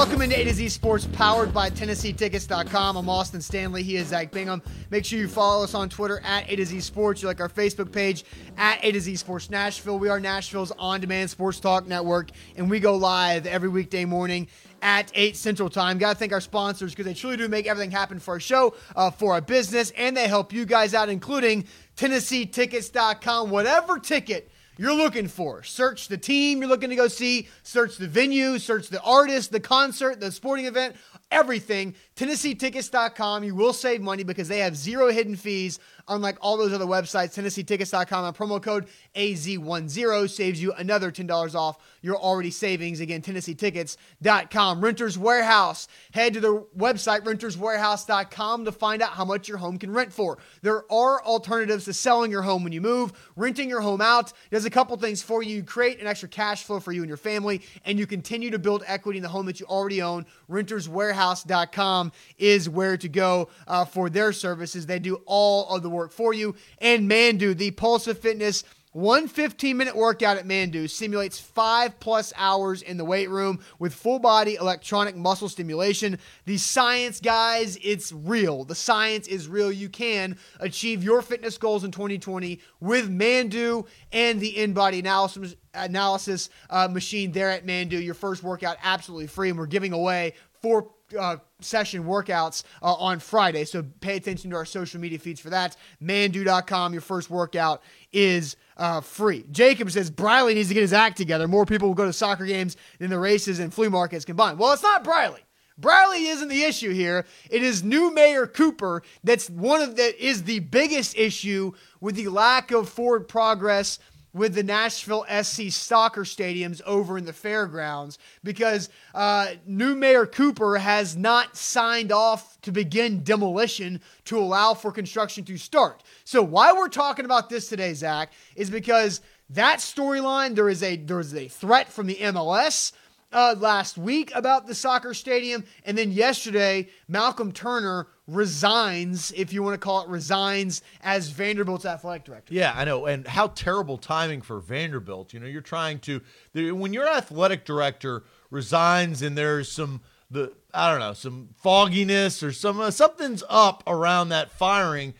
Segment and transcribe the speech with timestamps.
[0.00, 2.96] Welcome into A to Z Sports, powered by TennesseeTickets.com.
[2.96, 3.82] I'm Austin Stanley.
[3.82, 4.62] He is Zach Bingham.
[4.88, 7.20] Make sure you follow us on Twitter at A to Z Sports.
[7.20, 8.24] You like our Facebook page
[8.56, 9.98] at A to Z Sports Nashville.
[9.98, 14.48] We are Nashville's on-demand sports talk network, and we go live every weekday morning
[14.80, 15.98] at 8 Central Time.
[15.98, 18.74] Got to thank our sponsors because they truly do make everything happen for our show,
[18.96, 21.66] uh, for our business, and they help you guys out, including
[21.98, 23.50] TennesseeTickets.com.
[23.50, 24.49] Whatever ticket
[24.80, 25.62] you're looking for.
[25.62, 29.60] Search the team you're looking to go see, search the venue, search the artist, the
[29.60, 30.96] concert, the sporting event,
[31.30, 31.94] everything.
[32.16, 33.44] TennesseeTickets.com.
[33.44, 37.34] You will save money because they have zero hidden fees, unlike all those other websites.
[37.34, 43.00] TennesseeTickets.com and promo code AZ10 saves you another $10 off your already savings.
[43.00, 44.84] Again, TennesseeTickets.com.
[44.84, 45.88] Renters Warehouse.
[46.12, 50.38] Head to their website, renterswarehouse.com, to find out how much your home can rent for.
[50.62, 54.32] There are alternatives to selling your home when you move, renting your home out.
[54.50, 55.56] Does a couple things for you.
[55.56, 58.58] You create an extra cash flow for you and your family, and you continue to
[58.58, 60.26] build equity in the home that you already own.
[60.50, 64.86] RentersWarehouse.com is where to go uh, for their services.
[64.86, 66.54] They do all of the work for you.
[66.78, 72.32] And Manduu, the Pulse of Fitness one 15 minute workout at Manduu simulates five plus
[72.36, 76.18] hours in the weight room with full body electronic muscle stimulation.
[76.44, 78.64] The science, guys, it's real.
[78.64, 79.70] The science is real.
[79.70, 86.50] You can achieve your fitness goals in 2020 with Manduu and the InBody analysis analysis
[86.68, 88.04] uh, machine there at Manduu.
[88.04, 93.18] Your first workout absolutely free, and we're giving away four uh, session workouts uh, on
[93.18, 93.64] Friday.
[93.64, 95.76] So pay attention to our social media feeds for that.
[96.02, 96.92] Manduu.com.
[96.92, 99.44] Your first workout is uh, free.
[99.50, 101.46] Jacob says Briley needs to get his act together.
[101.46, 104.58] More people will go to soccer games than the races and flea markets combined.
[104.58, 105.40] Well, it's not Briley.
[105.80, 107.24] Briley isn't the issue here.
[107.50, 112.28] It is new Mayor Cooper that's one of that is the biggest issue with the
[112.28, 113.98] lack of forward progress
[114.32, 120.78] with the Nashville SC soccer stadiums over in the fairgrounds because uh, new Mayor Cooper
[120.78, 126.02] has not signed off to begin demolition to allow for construction to start.
[126.24, 129.20] So why we're talking about this today, Zach, is because
[129.50, 132.92] that storyline there is a there is a threat from the MLS
[133.32, 135.64] uh, last week about the soccer stadium.
[135.84, 141.84] And then yesterday, Malcolm Turner resigns, if you want to call it resigns, as Vanderbilt's
[141.84, 142.54] athletic director.
[142.54, 143.06] Yeah, I know.
[143.06, 145.32] And how terrible timing for Vanderbilt.
[145.32, 146.20] You know, you're trying to,
[146.54, 152.52] when your athletic director resigns and there's some, the I don't know, some fogginess or
[152.52, 155.14] some uh, something's up around that firing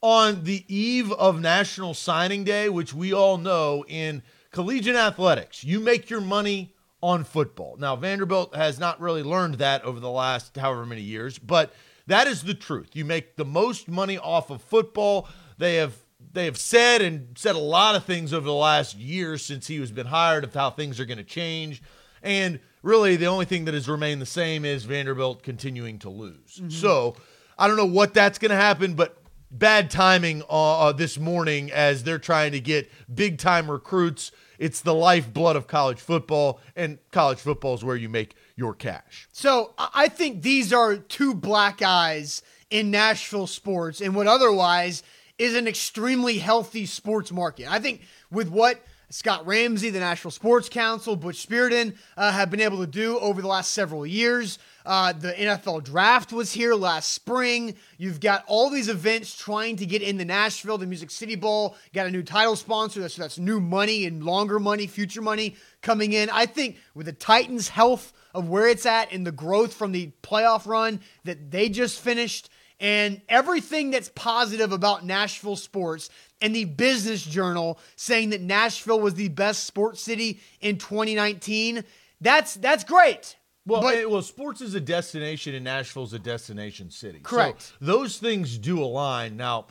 [0.00, 5.80] on the eve of National Signing Day, which we all know in collegiate athletics, you
[5.80, 6.74] make your money
[7.06, 7.76] on football.
[7.78, 11.72] Now, Vanderbilt has not really learned that over the last however many years, but
[12.08, 12.96] that is the truth.
[12.96, 15.28] You make the most money off of football.
[15.56, 15.94] They have
[16.32, 19.78] they have said and said a lot of things over the last year since he
[19.78, 21.80] has been hired of how things are going to change.
[22.24, 26.56] And really the only thing that has remained the same is Vanderbilt continuing to lose.
[26.56, 26.70] Mm-hmm.
[26.70, 27.14] So,
[27.56, 29.16] I don't know what that's going to happen, but
[29.50, 34.80] bad timing uh, uh, this morning as they're trying to get big time recruits it's
[34.80, 39.28] the lifeblood of college football, and college football is where you make your cash.
[39.32, 45.02] So I think these are two black eyes in Nashville sports and what otherwise
[45.38, 47.70] is an extremely healthy sports market.
[47.70, 52.60] I think with what Scott Ramsey, the National Sports Council, Butch Spyridon uh, have been
[52.60, 54.58] able to do over the last several years.
[54.84, 57.76] Uh, the NFL draft was here last spring.
[57.98, 60.78] You've got all these events trying to get into Nashville.
[60.78, 63.08] The Music City Bowl got a new title sponsor.
[63.08, 66.28] So that's new money and longer money, future money coming in.
[66.30, 70.10] I think with the Titans' health of where it's at and the growth from the
[70.22, 76.10] playoff run that they just finished and everything that's positive about Nashville sports
[76.40, 81.84] and the Business Journal saying that Nashville was the best sports city in 2019.
[82.20, 83.36] That's that's great.
[83.66, 87.18] Well, but, it, well, sports is a destination, and Nashville's a destination city.
[87.18, 87.62] Correct.
[87.62, 89.36] So those things do align.
[89.36, 89.66] Now,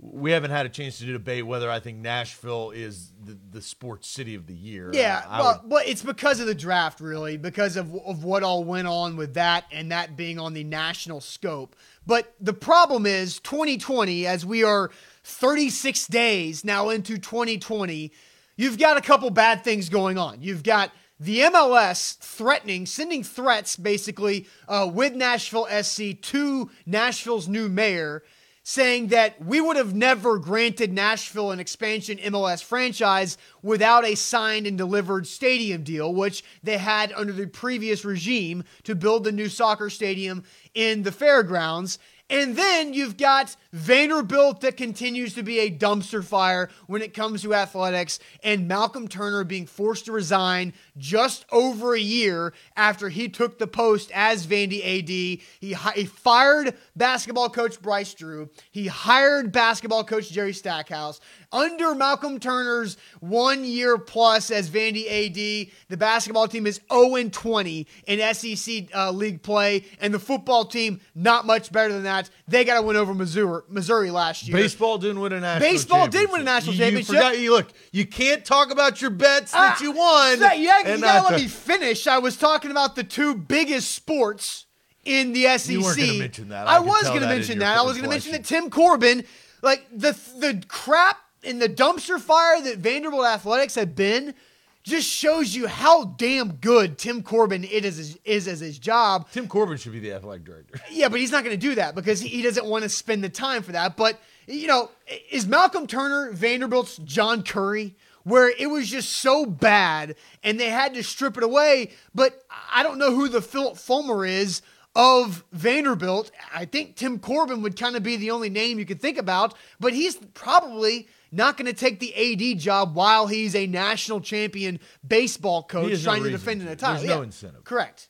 [0.00, 4.08] we haven't had a chance to debate whether I think Nashville is the, the sports
[4.08, 4.90] city of the year.
[4.92, 5.70] Yeah, uh, well, would...
[5.70, 9.34] but it's because of the draft, really, because of, of what all went on with
[9.34, 11.74] that and that being on the national scope.
[12.06, 14.90] But the problem is 2020, as we are
[15.24, 18.12] 36 days now into 2020,
[18.56, 20.40] you've got a couple bad things going on.
[20.40, 27.68] You've got the MLS threatening, sending threats basically uh, with Nashville SC to Nashville's new
[27.68, 28.22] mayor,
[28.68, 34.66] saying that we would have never granted Nashville an expansion MLS franchise without a signed
[34.66, 39.48] and delivered stadium deal, which they had under the previous regime to build the new
[39.48, 40.44] soccer stadium
[40.74, 41.98] in the fairgrounds.
[42.30, 47.42] And then you've got Vanderbilt that continues to be a dumpster fire when it comes
[47.42, 53.28] to athletics, and Malcolm Turner being forced to resign just over a year after he
[53.28, 55.08] took the post as Vandy AD.
[55.08, 58.50] He, he fired basketball coach Bryce Drew.
[58.70, 61.20] He hired basketball coach Jerry Stackhouse.
[61.50, 67.86] Under Malcolm Turner's one year plus as Vandy AD, the basketball team is 0 20
[68.06, 72.28] in SEC uh, league play, and the football team not much better than that.
[72.46, 74.56] They got to win over Missouri, Missouri last year.
[74.58, 75.70] Baseball didn't win a national.
[75.70, 77.12] Baseball did win a national you, championship.
[77.12, 80.38] You, forgot, you look, you can't talk about your bets that uh, you won.
[80.38, 82.06] So, yeah, you gotta let me finish.
[82.06, 84.66] I was talking about the two biggest sports
[85.06, 85.70] in the SEC.
[85.70, 86.68] You weren't going to mention that.
[86.68, 87.78] I, I was going to mention that.
[87.78, 89.24] I was going to mention that Tim Corbin,
[89.62, 91.18] like the the crap
[91.48, 94.34] in the dumpster fire that Vanderbilt athletics had been
[94.82, 99.28] just shows you how damn good Tim Corbin is, is as his job.
[99.32, 100.78] Tim Corbin should be the athletic director.
[100.90, 103.30] Yeah, but he's not going to do that because he doesn't want to spend the
[103.30, 103.96] time for that.
[103.96, 104.90] But, you know,
[105.30, 107.96] is Malcolm Turner Vanderbilt's John Currie?
[108.24, 111.92] Where it was just so bad and they had to strip it away.
[112.14, 114.60] But I don't know who the Phillip Fulmer is
[114.94, 116.30] of Vanderbilt.
[116.54, 119.54] I think Tim Corbin would kind of be the only name you could think about,
[119.80, 124.80] but he's probably not going to take the AD job while he's a national champion
[125.06, 127.02] baseball coach trying no to defend an title.
[127.02, 127.64] There's no incentive.
[127.64, 128.08] Correct.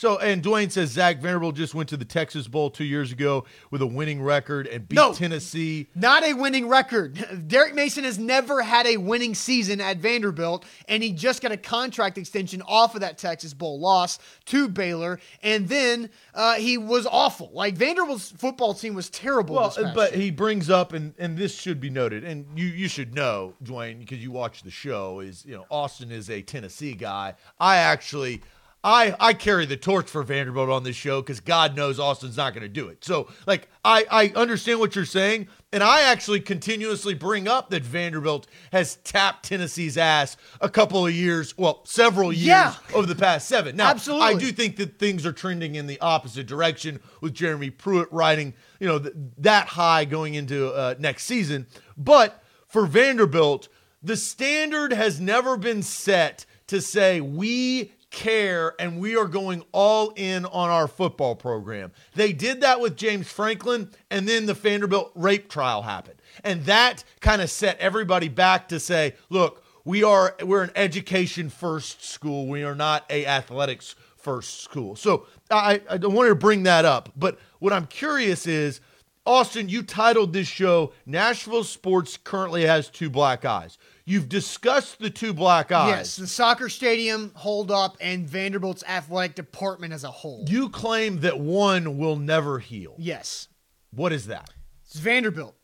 [0.00, 3.44] So, and Dwayne says Zach Vanderbilt just went to the Texas Bowl two years ago
[3.70, 5.88] with a winning record and beat no, Tennessee.
[5.94, 7.46] Not a winning record.
[7.46, 11.58] Derek Mason has never had a winning season at Vanderbilt, and he just got a
[11.58, 15.20] contract extension off of that Texas Bowl loss to Baylor.
[15.42, 17.50] And then uh, he was awful.
[17.52, 19.56] Like Vanderbilt's football team was terrible.
[19.56, 20.22] Well, but year.
[20.22, 23.98] he brings up, and and this should be noted, and you you should know, Dwayne,
[23.98, 25.20] because you watch the show.
[25.20, 27.34] Is you know Austin is a Tennessee guy.
[27.60, 28.40] I actually.
[28.82, 32.54] I I carry the torch for Vanderbilt on this show because God knows Austin's not
[32.54, 33.04] going to do it.
[33.04, 37.82] So like I I understand what you're saying, and I actually continuously bring up that
[37.82, 42.74] Vanderbilt has tapped Tennessee's ass a couple of years, well, several years yeah.
[42.94, 43.76] over the past seven.
[43.76, 44.26] Now, Absolutely.
[44.26, 48.54] I do think that things are trending in the opposite direction with Jeremy Pruitt riding,
[48.78, 51.66] you know, th- that high going into uh, next season.
[51.96, 53.68] But for Vanderbilt,
[54.02, 60.12] the standard has never been set to say we care and we are going all
[60.16, 61.92] in on our football program.
[62.14, 66.20] They did that with James Franklin, and then the Vanderbilt rape trial happened.
[66.44, 71.48] And that kind of set everybody back to say, look, we are we're an education
[71.48, 72.46] first school.
[72.46, 74.96] We are not a athletics first school.
[74.96, 77.10] So I, I wanted to bring that up.
[77.16, 78.80] But what I'm curious is,
[79.24, 83.78] Austin, you titled this show Nashville Sports currently has two black eyes.
[84.10, 85.88] You've discussed the two black eyes.
[85.88, 90.44] Yes, the soccer stadium hold up and Vanderbilt's athletic department as a whole.
[90.48, 92.96] You claim that one will never heal.
[92.98, 93.46] Yes.
[93.92, 94.50] What is that?
[94.84, 95.54] It's Vanderbilt.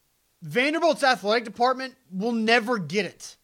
[0.42, 3.36] Vanderbilt's athletic department will never get it.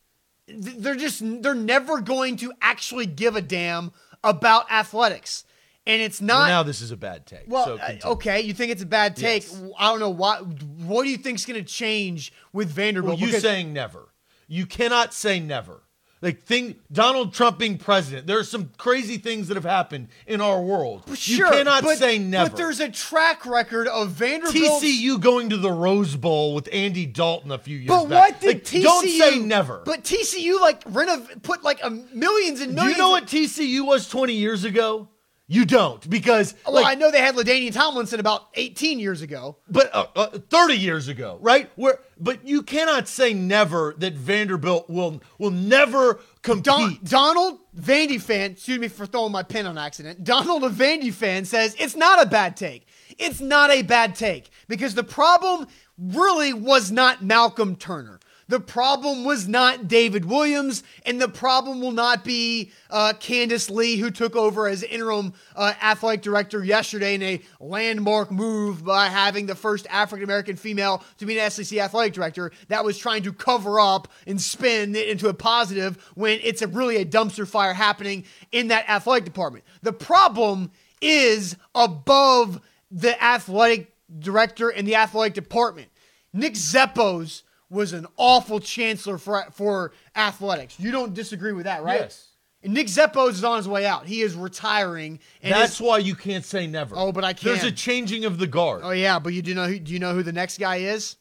[0.47, 3.91] They're just they're never going to actually give a damn
[4.23, 5.45] about athletics.
[5.85, 6.63] And it's not well, now.
[6.63, 7.47] This is a bad take.
[7.49, 9.43] Well, so uh, okay, you think it's a bad take?
[9.43, 9.63] Yes.
[9.77, 10.63] I don't know what.
[10.63, 13.21] What do you think's going to change with Vanderbilt?
[13.21, 14.12] Well, you saying never?
[14.53, 15.81] You cannot say never.
[16.21, 20.43] Like thing Donald Trump being president, there are some crazy things that have happened in
[20.43, 21.05] our world.
[21.17, 22.51] Sure, you cannot but, say never.
[22.51, 24.55] But there's a track record of Vanderbilt.
[24.55, 28.33] TCU going to the Rose Bowl with Andy Dalton a few years but back.
[28.33, 28.83] what did like, TCU?
[28.83, 29.83] Don't say never.
[29.87, 32.75] But TCU like renov put like a millions and millions.
[32.75, 35.09] Do you know what TCU was 20 years ago?
[35.53, 39.59] You don't because well, like, I know they had LaDainian Tomlinson about 18 years ago,
[39.69, 41.71] but uh, uh, 30 years ago, right?
[41.77, 46.65] Where, but you cannot say never that Vanderbilt will will never compete.
[46.65, 50.25] Don, Donald Vandy fan, excuse me for throwing my pen on accident.
[50.25, 52.87] Donald a Vandy fan says it's not a bad take.
[53.19, 55.67] It's not a bad take because the problem
[55.99, 58.21] really was not Malcolm Turner.
[58.53, 63.97] The problem was not David Williams, and the problem will not be uh, Candice Lee,
[63.97, 69.47] who took over as interim uh, athletic director yesterday in a landmark move by having
[69.47, 73.33] the first African American female to be an SEC athletic director that was trying to
[73.33, 77.73] cover up and spin it into a positive when it's a, really a dumpster fire
[77.73, 79.65] happening in that athletic department.
[79.81, 85.89] The problem is above the athletic director and the athletic department.
[86.35, 90.79] Nick Zeppos was an awful chancellor for for athletics.
[90.79, 92.01] You don't disagree with that, right?
[92.01, 92.29] Yes.
[92.63, 94.07] And Nick Zeppos is on his way out.
[94.07, 95.19] He is retiring.
[95.43, 96.95] And That's why you can't say never.
[96.97, 97.61] Oh, but I can't.
[97.61, 98.83] There's a changing of the guard.
[98.85, 101.17] Oh yeah, but you do know who, do you know who the next guy is?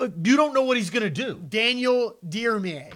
[0.00, 1.34] You don't know what he's going to do.
[1.34, 2.92] Daniel Diermeier,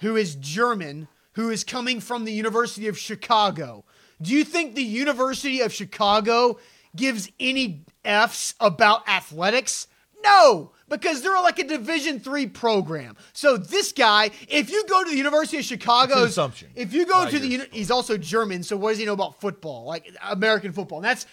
[0.00, 3.84] who is German, who is coming from the University of Chicago.
[4.20, 6.58] Do you think the University of Chicago
[6.94, 9.86] gives any F's about athletics?
[10.22, 13.16] No, because they're like a Division three program.
[13.32, 16.68] So this guy, if you go to the University of Chicago, assumption.
[16.74, 18.62] If you go Not to the he's also German.
[18.62, 20.98] So what does he know about football, like American football?
[20.98, 21.24] And that's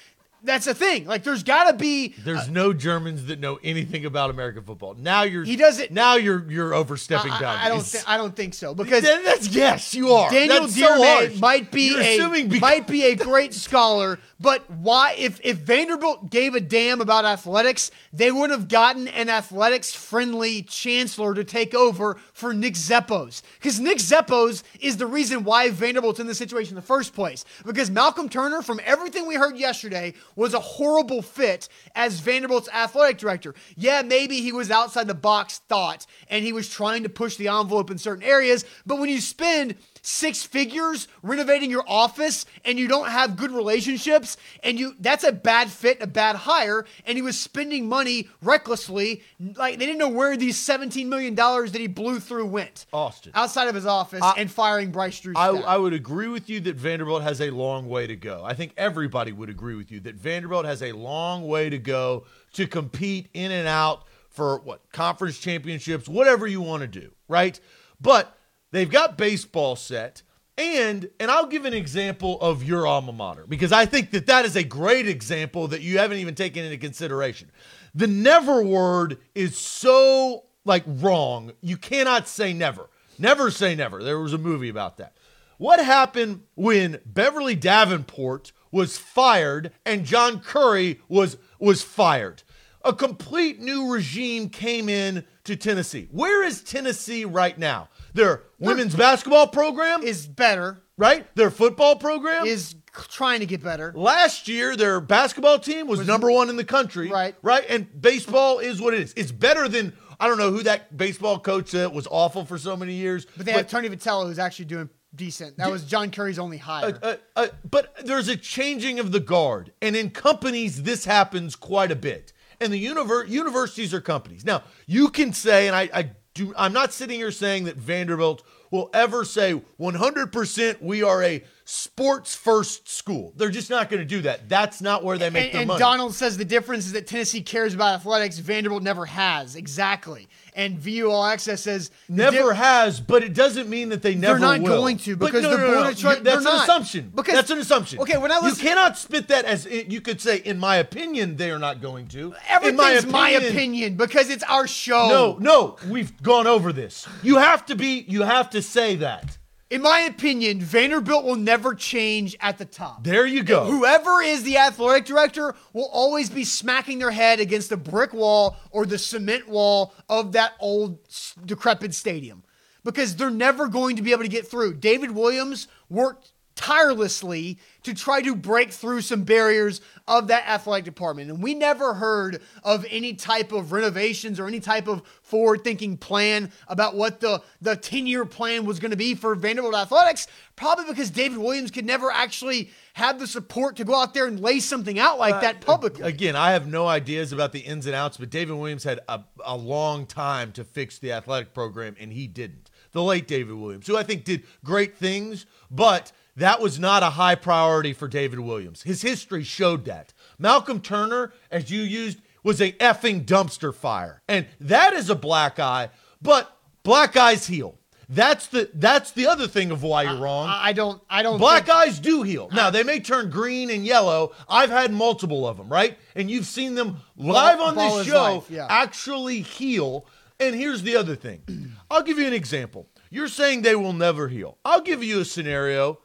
[0.44, 1.06] that's the thing.
[1.06, 2.10] Like there's got to be.
[2.24, 4.94] There's uh, no Germans that know anything about American football.
[4.96, 7.65] Now you're He doesn't- Now you're you're overstepping I, boundaries.
[7.65, 7.86] I don't.
[7.86, 10.29] Th- I don't think so because Then that's yes, you are.
[10.29, 15.15] Daniel That's so might be You're a because- might be a great scholar, but why?
[15.17, 20.62] If if Vanderbilt gave a damn about athletics, they would have gotten an athletics friendly
[20.63, 26.20] chancellor to take over for Nick Zeppos, because Nick Zeppos is the reason why Vanderbilt's
[26.20, 27.44] in this situation in the first place.
[27.65, 33.17] Because Malcolm Turner, from everything we heard yesterday, was a horrible fit as Vanderbilt's athletic
[33.17, 33.53] director.
[33.75, 37.50] Yeah, maybe he was outside the box thought and he was trying to push the
[37.50, 39.75] envelope in certain areas, but when you spend
[40.08, 45.34] six figures renovating your office and you don't have good relationships and you that's a
[45.34, 49.22] bad fit a bad hire and he was spending money recklessly
[49.56, 53.34] like they didn't know where these 17 million dollars that he blew through went Austin.
[53.36, 56.78] outside of his office and firing Bryce Drew I, I would agree with you that
[56.78, 58.44] Vanderbilt has a long way to go.
[58.46, 62.26] I think everybody would agree with you that Vanderbilt has a long way to go
[62.54, 67.60] to compete in and out for what conference championships, whatever you want to do, right?
[68.00, 68.37] But
[68.72, 70.24] they've got baseball set.
[70.58, 74.44] And and I'll give an example of your alma mater because I think that that
[74.44, 77.52] is a great example that you haven't even taken into consideration.
[77.94, 81.52] The never word is so like wrong.
[81.62, 82.90] You cannot say never.
[83.20, 84.04] Never say never.
[84.04, 85.16] There was a movie about that.
[85.58, 92.44] What happened when Beverly Davenport was fired and John Currie was was fired?
[92.84, 96.08] A complete new regime came in to Tennessee.
[96.12, 97.90] Where is Tennessee right now?
[98.14, 101.34] Their women's basketball program is better right?
[101.36, 106.32] Their football program is trying to get better Last year, their basketball team was, number
[106.32, 107.10] one in the country.
[107.10, 107.36] Right.
[107.42, 107.64] Right.
[107.70, 109.14] And baseball is what it is.
[109.16, 112.76] It's better than, I don't know who that baseball coach that was awful for so
[112.76, 113.26] many years.
[113.38, 117.00] but they have Tony Vitello who's actually doing decent that was John Currie's only hire
[117.02, 119.72] uh, uh, but there's a changing of the guard.
[119.82, 122.34] And in companies, this happens quite a bit.
[122.60, 124.44] And the univer- universities are companies.
[124.44, 128.44] Now, you can say, and I, I do, I'm not sitting here saying that Vanderbilt
[128.72, 133.34] will ever say 100% we are a sports first school.
[133.36, 134.48] They're just not going to do that.
[134.50, 135.79] That's not where they make and, their and money.
[135.79, 138.38] Donald says the difference is that Tennessee cares about athletics.
[138.38, 139.56] Vanderbilt never has.
[139.56, 140.27] Exactly.
[140.58, 144.58] And VU All Access says Never has, but it doesn't mean that they never They're
[144.58, 144.82] not will.
[144.82, 146.64] going to because no, the no, no, board of Tri- That's an not.
[146.64, 147.12] assumption.
[147.16, 148.00] Because- that's an assumption.
[148.00, 150.38] Okay, when I you listen- cannot spit that as you could say.
[150.38, 152.34] In my opinion, they are not going to.
[152.50, 155.08] Everything's in my opinion, because it's our show.
[155.10, 157.08] No, no, we've gone over this.
[157.22, 158.04] You have to be.
[158.08, 159.38] You have to say that.
[159.70, 163.04] In my opinion, Vanderbilt will never change at the top.
[163.04, 163.66] There you go.
[163.66, 168.56] Whoever is the athletic director will always be smacking their head against the brick wall
[168.72, 171.00] or the cement wall of that old
[171.46, 172.44] decrepit stadium
[172.86, 174.76] because they're never going to be able to get through.
[174.76, 181.30] David Williams worked tirelessly to try to break through some barriers of that athletic department.
[181.30, 185.96] And we never heard of any type of renovations or any type of forward thinking
[185.96, 190.28] plan about what the, the 10 year plan was going to be for Vanderbilt athletics,
[190.56, 194.40] probably because David Williams could never actually have the support to go out there and
[194.40, 196.04] lay something out like uh, that publicly.
[196.04, 199.22] Again, I have no ideas about the ins and outs, but David Williams had a,
[199.46, 202.72] a long time to fix the athletic program, and he didn't.
[202.94, 207.12] The late David Williams, who I think did great things, but that was not a
[207.12, 208.84] high priority for David Williams.
[208.84, 210.13] His history showed that.
[210.38, 214.22] Malcolm Turner, as you used, was a effing dumpster fire.
[214.27, 215.89] And that is a black eye,
[216.22, 217.79] but black eyes heal.
[218.10, 220.48] That's the that's the other thing of why you're wrong.
[220.48, 221.39] I I don't, I don't.
[221.39, 222.50] Black think- eyes do heal.
[222.53, 224.32] Now they may turn green and yellow.
[224.48, 225.98] I've had multiple of them, right?
[226.15, 228.67] And you've seen them live on ball this show life, yeah.
[228.70, 230.06] actually heal.
[230.39, 231.74] And here's the other thing.
[231.91, 232.88] I'll give you an example.
[233.10, 234.58] You're saying they will never heal.
[234.63, 236.00] I'll give you a scenario.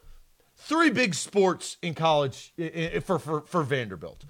[0.64, 2.52] Three big sports in college
[3.04, 4.25] for, for, for Vanderbilt.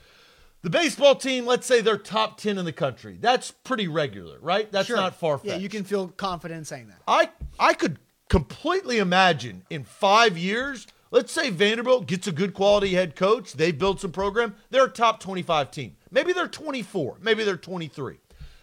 [0.62, 3.18] The baseball team, let's say they're top 10 in the country.
[3.20, 4.70] That's pretty regular, right?
[4.70, 4.96] That's Sure.
[4.96, 5.48] not far fetched.
[5.50, 6.98] Yeah, you can feel confident saying that.
[7.06, 7.98] I I could
[8.28, 13.72] completely imagine in five years, let's say Vanderbilt gets a good quality head coach, they
[13.72, 15.96] build some program, they're a top 25 team.
[16.10, 18.18] Maybe they're 24, maybe they're 23.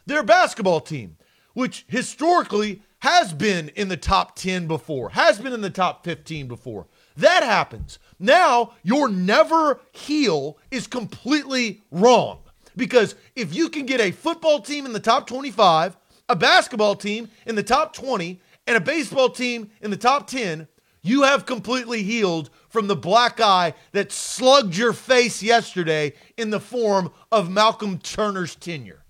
[0.06, 1.18] Their basketball team,
[1.54, 6.48] which historically has been in the top 10 before, has been in the top 15
[6.48, 6.88] before.
[7.20, 8.00] That happens.
[8.18, 12.40] Now, your never heal is completely wrong.
[12.76, 15.98] Because if you can get a football team in the top 25,
[16.30, 20.68] a basketball team in the top 20, and a baseball team in the top 10,
[21.02, 26.60] You have completely healed from the black eye that slugged your face yesterday in the
[26.60, 29.04] form of Malcolm Turner's tenure.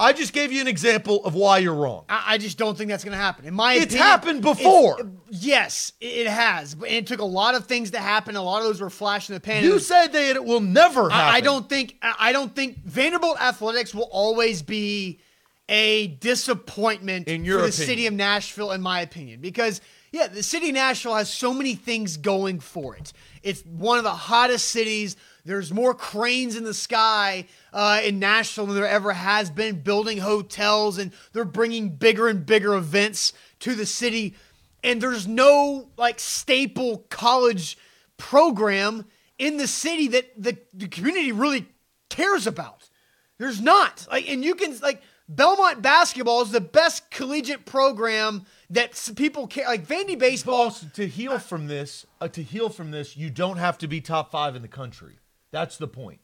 [0.00, 2.04] I just gave you an example of why you're wrong.
[2.08, 3.44] I, I just don't think that's going to happen.
[3.46, 4.96] In my It's opinion, happened before.
[5.28, 8.36] yes, it it has, but it took a lot of things to happen.
[8.36, 9.64] A lot of those were flash in the pan.
[9.64, 11.34] You was- said that it will never happen.
[11.34, 15.18] I, I don't think I I don't think Vanderbilt athletics will always be
[15.68, 17.86] a disappointment In your for the opinion.
[17.88, 21.74] city of Nashville, in my opinion, because yeah, the city of Nashville has so many
[21.74, 23.12] things going for it.
[23.42, 25.16] It's one of the hottest cities.
[25.44, 30.18] There's more cranes in the sky uh, in Nashville than there ever has been, building
[30.18, 34.34] hotels, and they're bringing bigger and bigger events to the city.
[34.82, 37.76] And there's no like staple college
[38.16, 39.04] program
[39.38, 41.66] in the city that the, the community really
[42.08, 42.88] cares about.
[43.38, 44.06] There's not.
[44.10, 49.66] Like, and you can like Belmont basketball is the best collegiate program that people care.
[49.66, 50.70] Like Vandy baseball.
[50.70, 54.30] To heal from this, uh, to heal from this, you don't have to be top
[54.30, 55.18] five in the country.
[55.50, 56.20] That's the point.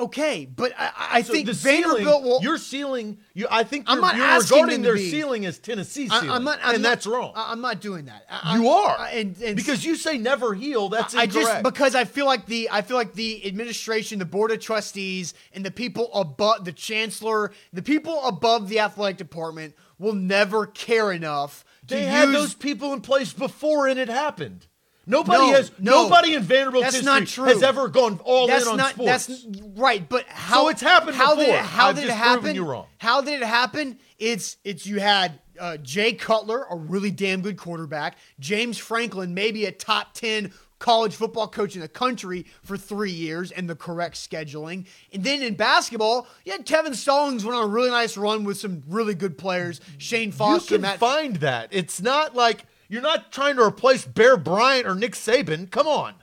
[0.00, 2.42] Okay, but I, I So think the Vanderbilt ceiling, will.
[2.42, 5.10] your ceiling, you, I think I'm you're, not you're regarding their be.
[5.10, 7.32] ceiling as Tennessee I, ceiling, am not, I'm and not- that's wrong.
[7.36, 8.24] I, am not doing that.
[8.30, 10.88] I, you I- are, I- and, and because you say never heal.
[10.88, 11.46] That's I incorrect.
[11.48, 15.34] just because I feel like the I feel like the administration, the board of trustees,
[15.52, 21.12] and the people above the chancellor, the people above the athletic department will never care
[21.12, 24.66] enough to they had use those people in place before and it happened.
[25.10, 25.72] Nobody No, has.
[25.78, 26.04] no.
[26.04, 27.44] nobody in Vanderbilt That's history not true.
[27.44, 29.26] has ever gone all that's in on not sports.
[29.26, 31.56] that's right but how So it's happened how did before.
[31.56, 32.86] it, how I've did just it happen you wrong.
[32.98, 37.56] how did it happen it's it's you had uh, Jay Cutler a really damn good
[37.58, 43.10] quarterback James Franklin maybe a top 10 college football coach in the country for three
[43.10, 47.64] years and the correct scheduling and then in basketball you had Kevin Stallings went on
[47.64, 50.74] a really nice run with some really good players Shan Foster.
[50.74, 51.68] you can Matt find that.
[51.72, 55.70] It's not like you're not trying to replace Bear Bryant or Nick Saban.
[55.70, 56.14] Come on,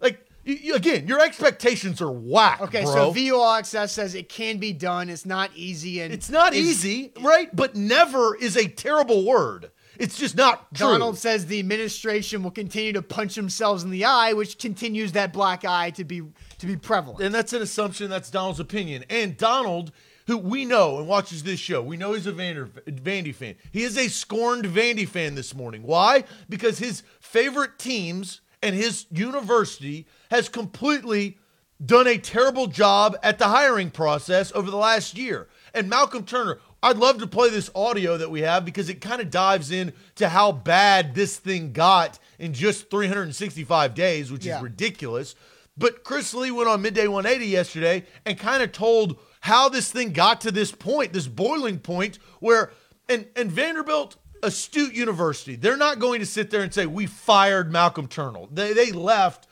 [0.00, 2.60] like you, you- again, your expectations are whack.
[2.60, 2.92] Okay, bro.
[2.92, 5.08] so VOXS says it can be done.
[5.08, 7.54] It's not easy, and It's not is- easy, right?
[7.56, 9.70] But never is a terrible word.
[9.98, 10.88] It's just not true.
[10.88, 15.32] Donald says the administration will continue to punch themselves in the eye, which continues that
[15.32, 16.20] black eye to be
[16.58, 17.22] to be prevalent.
[17.24, 18.10] and that's an assumption.
[18.10, 19.04] That's Donald's opinion.
[19.08, 19.92] And Donald,
[20.26, 23.54] who we know and watches this show, we know he's a Vander, Vandy fan.
[23.72, 25.82] He is a scorned Vandy fan this morning.
[25.84, 26.24] Why?
[26.48, 31.38] Because his favorite teams and his university has completely
[31.84, 35.46] done a terrible job at the hiring process over the last year.
[35.74, 39.20] And Malcolm Turner, I'd love to play this audio that we have because it kind
[39.20, 44.56] of dives in to how bad this thing got in just 365 days, which Yeah.
[44.56, 45.34] is ridiculous.
[45.76, 50.12] But Chris Lee went on Midday 180 yesterday and kind of told how this thing
[50.12, 52.72] got to this point, this boiling point where
[53.08, 57.70] and and Vanderbilt astute university, they're not going to sit there and say we fired
[57.72, 58.48] Malcolm Turnell.
[58.52, 59.46] They they left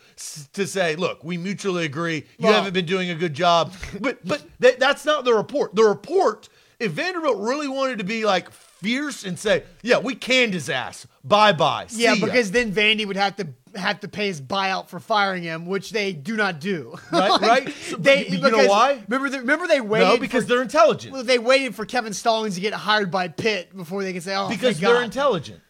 [0.52, 3.72] to say, look, we mutually agree you Well- haven't been doing a good job.
[4.00, 5.74] But but that, that's not the report.
[5.74, 6.48] The report
[6.80, 8.50] if Vanderbilt really wanted to be like
[8.84, 11.06] fierce and say, yeah, we canned his ass.
[11.24, 11.86] Bye bye.
[11.90, 15.66] yeah, because then Vandy would have to have to pay his buyout for firing him,
[15.66, 16.94] which they do not do.
[17.10, 17.68] Right, Like, right.
[17.74, 19.02] So, they, you know why?
[19.08, 20.04] Remember, the, remember they waited.
[20.06, 21.12] no, because for, they're intelligent.
[21.12, 24.36] well, they waited for Kevin Stallings to get hired by Pitt before they could say,
[24.36, 25.04] "Oh, because they're God.
[25.04, 25.60] intelligent.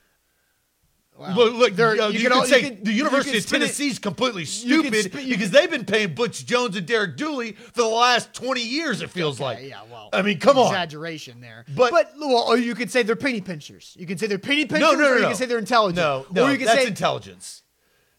[1.17, 1.33] Wow.
[1.35, 3.89] Look, look uh, you you, can can, al- you say can- the University of Tennessee
[3.89, 7.87] is completely stupid spin- because they've been paying Butch Jones and Derek Dooley for the
[7.89, 9.61] last 20 years, it feels like.
[9.63, 10.67] Yeah, well, I mean, come on.
[10.67, 11.65] exaggeration there.
[11.75, 13.97] But- but well, or you could say they're penny pinchers.
[13.99, 15.29] You can say they're penny pinchers, No, no, no, or you no.
[15.29, 15.97] can say they're intelligent.
[15.97, 16.87] No, no, or you can that's say.
[16.89, 17.63] intelligence.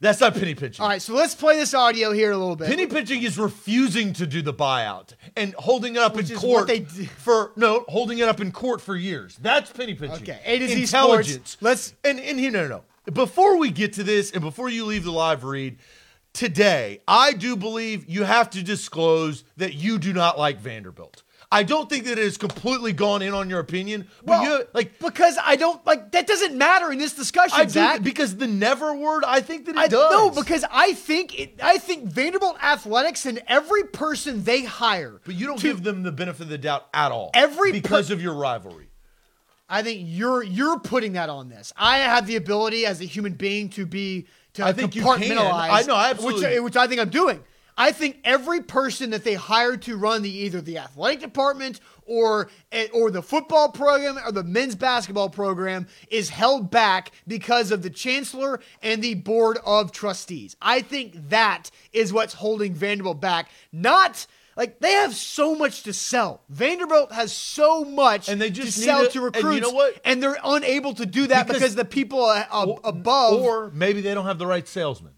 [0.06, 0.84] That's not penny pinching.
[0.84, 2.68] all right, so let's play this audio here a little bit.
[2.68, 6.62] Penny pinching is refusing to do the buyout and holding it up Which in court
[6.62, 7.06] what they do.
[7.06, 9.36] for no holding it up in court for years.
[9.42, 10.22] That's penny pinching.
[10.22, 11.52] Okay, A to Z Intelligence.
[11.52, 11.58] Sports.
[11.62, 13.12] Let's- and and here no no no.
[13.12, 15.78] Before we get to this and before you leave the live read
[16.34, 21.24] today, I do believe you have to disclose that you do not like Vanderbilt.
[21.56, 24.68] I don't think that it has completely gone in on your opinion, but well, you
[24.74, 28.48] like because I don't like that doesn't matter in this discussion, I do because the
[28.48, 29.24] never word.
[29.26, 30.12] I think that it I does.
[30.12, 35.36] no, because I think it, I think Vanderbilt athletics and every person they hire, but
[35.36, 37.32] you don't to- give them the benefit of the doubt at all.
[37.34, 38.90] Every per- because of your rivalry.
[39.70, 41.74] I think you're you're putting that on this.
[41.78, 45.20] I have the ability as a human being to be to I think you can.
[45.22, 45.70] compartmentalize.
[45.72, 46.60] I know, absolutely.
[46.60, 47.44] Which, which I think I'm doing.
[47.78, 52.50] I think every person that they hire to run the either the athletic department or
[52.72, 57.82] eh, or the football program or the men's basketball program is held back because of
[57.82, 60.56] the chancellor and the board of trustees.
[60.62, 64.26] I think that is what's holding Vanderbilt back, not
[64.58, 66.42] Like they have so much to sell.
[66.48, 69.72] Vanderbilt has so much And they just to sell to- to and recruits, you know
[69.72, 70.00] what?
[70.06, 72.30] and they're unable to do that because, Because- the people
[72.86, 75.12] above or maybe they don't have the right salesman.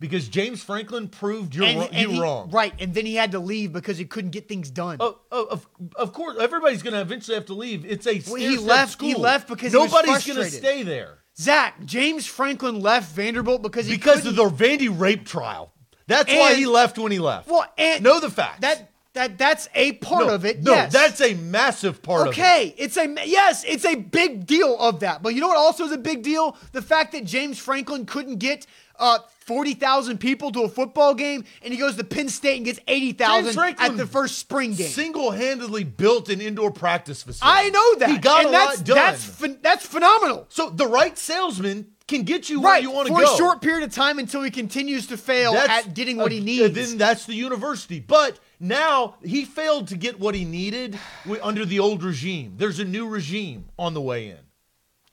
[0.00, 2.50] Because James Franklin proved you're and, wrong, and you he- wrong.
[2.50, 4.98] right, and then he had to leave because he couldn't get things done.
[5.00, 7.84] Oh, oh, of, of course, everybody's going to eventually have to leave.
[7.84, 12.80] It's a Well, he left- he left because nobody's gonna stay there Zach James Franklin
[12.80, 15.72] left Vanderbilt because he because couldn't- of the Vandy rape trial.
[16.06, 17.48] That's why he left when he left.
[17.48, 18.60] well, and know the facts.
[18.60, 20.62] That that that's a part no, of it.
[20.62, 20.92] No, yes.
[20.92, 22.30] that's a massive part of it.
[22.30, 25.22] Okay, it's a yes, it's a big deal of that.
[25.22, 26.56] But you know what also is a big deal?
[26.72, 28.66] The fact that James Franklin couldn't get
[28.98, 32.64] uh, forty thousand people to a football game, and he goes to Penn State and
[32.64, 34.88] gets eighty James thousand Franklin at the first spring game.
[34.88, 37.58] Single-handedly built an indoor practice facility.
[37.58, 38.10] I know that.
[38.10, 38.96] He got and a that's, lot done.
[38.96, 40.46] That's phen- that's phenomenal.
[40.48, 43.18] so the right salesman can get you where you want to go.
[43.18, 46.32] for a short period of time until he continues to fail That's- at getting what
[46.32, 46.74] he needs.
[46.74, 48.00] Then that's the university.
[48.00, 50.98] But now he failed to get what he needed
[51.42, 52.54] under the old regime.
[52.56, 54.38] There's a new regime on the way in.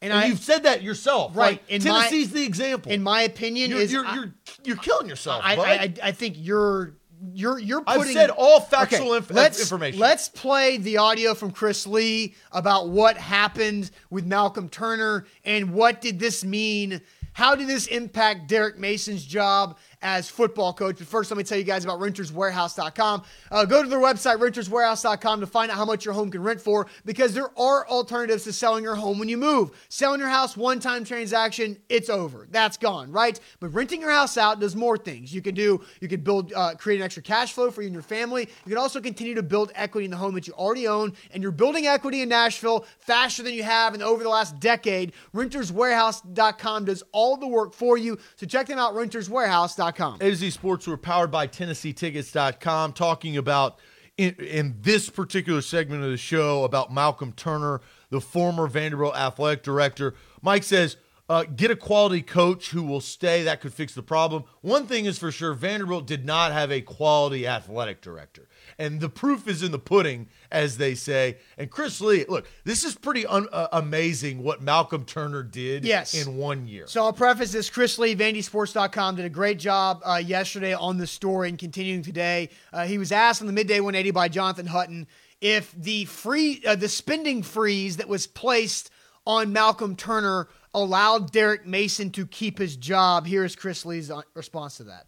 [0.05, 1.35] And And I, you've said that yourself.
[1.35, 2.91] Right, Like, in my- Tennessee's the example.
[2.91, 5.41] in my opinion, you're, is you're, you're, you're killing yourself.
[5.43, 5.55] I.
[5.55, 6.93] I, I, I think you're
[7.33, 8.13] you're you're I've putting.
[8.13, 9.99] said all factual Okay, inf- let's, information.
[9.99, 16.01] Let's play the audio from Chris Lee about what happened with Malcolm Turner and what
[16.01, 17.01] did this mean.
[17.33, 20.99] How did this impact Derek Mason's job as football coach?
[20.99, 23.23] But first, let me tell you guys about renterswarehouse.com.
[23.51, 26.61] Uh, go to their website, renterswarehouse.com, to find out how much your home can rent
[26.61, 29.71] for because there are alternatives to selling your home when you move.
[29.89, 32.47] Selling your house, one time transaction, it's over.
[32.51, 33.39] That's gone, right?
[33.59, 35.33] But renting your house out does more things.
[35.33, 37.95] You can do, you can build, uh, create an extra cash flow for you and
[37.95, 38.43] your family.
[38.43, 41.13] You can also continue to build equity in the home that you already own.
[41.33, 45.13] And you're building equity in Nashville faster than you have in over the last decade.
[45.33, 48.19] Renterswarehouse.com does all the work for you.
[48.35, 49.94] So check them out, renterswarehouse.com.
[50.21, 53.79] A to Z Sports were powered by TennesseeTickets.com, talking about
[54.17, 59.63] in, in this particular segment of the show about Malcolm Turner, the former Vanderbilt athletic
[59.63, 60.15] director.
[60.41, 63.43] Mike says, uh, get a quality coach who will stay.
[63.43, 64.43] That could fix the problem.
[64.61, 68.47] One thing is for sure Vanderbilt did not have a quality athletic director.
[68.77, 71.37] And the proof is in the pudding, as they say.
[71.57, 76.13] And Chris Lee, look, this is pretty un- uh, amazing what Malcolm Turner did Yes.
[76.13, 76.85] in one year.
[76.87, 77.69] So I'll preface this.
[77.69, 82.49] Chris Lee, VandySports.com, did a great job uh, yesterday on the story and continuing today.
[82.73, 85.07] Uh, he was asked on the midday 180 by Jonathan Hutton
[85.41, 88.89] if the free, uh, the spending freeze that was placed
[89.25, 93.25] on Malcolm Turner allowed Derek Mason to keep his job.
[93.25, 95.05] Here's Chris Lee's uh, response to that.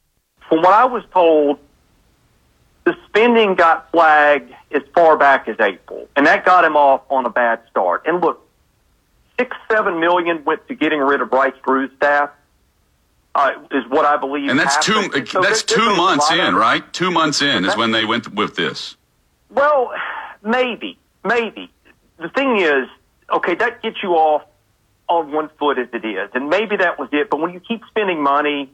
[0.47, 1.59] From what I was told,
[2.87, 7.25] the spending got flagged as far back as April, and that got him off on
[7.25, 8.03] a bad start.
[8.05, 8.47] And look,
[9.37, 12.29] six, seven million went to getting rid of Bryce Drew's staff.
[13.35, 14.49] Uh, is what I believe.
[14.49, 15.11] And that's two.
[15.13, 16.93] And so that's there- two months lot of- in, right?
[16.93, 18.95] Two months in is when they went with this.
[19.51, 19.91] Well,
[20.41, 21.69] maybe, maybe.
[22.17, 22.87] The thing is,
[23.29, 24.43] okay, that gets you off
[25.09, 27.29] on one foot as it is, and maybe that was it.
[27.29, 28.71] But when you keep spending money,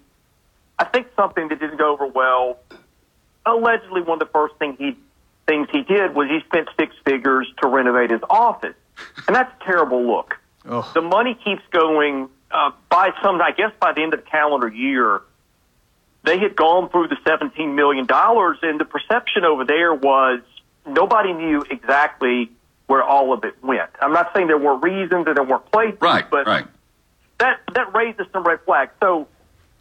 [0.78, 2.60] I think something that didn't go over well.
[3.46, 4.98] Allegedly, one of the first thing he
[5.46, 8.76] things he did was he spent six figures to renovate his office,
[9.28, 10.38] and that's a terrible look.
[10.94, 12.30] The money keeps going.
[12.50, 15.22] Uh, by some, I guess, by the end of the calendar year,
[16.24, 20.40] they had gone through the $17 million, and the perception over there was
[20.86, 22.52] nobody knew exactly
[22.88, 23.90] where all of it went.
[24.00, 26.30] I'm not saying there weren't reasons or there weren't places, Right.
[26.30, 26.66] but right.
[27.40, 28.92] that, that raises some red flags.
[29.02, 29.28] So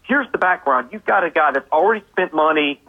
[0.05, 0.89] here's the background.
[0.93, 2.81] You've got a guy that's already spent money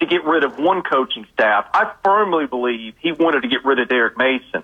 [0.00, 1.66] to get rid of one coaching staff.
[1.72, 4.62] I firmly believe he wanted to get rid of Derek Mason.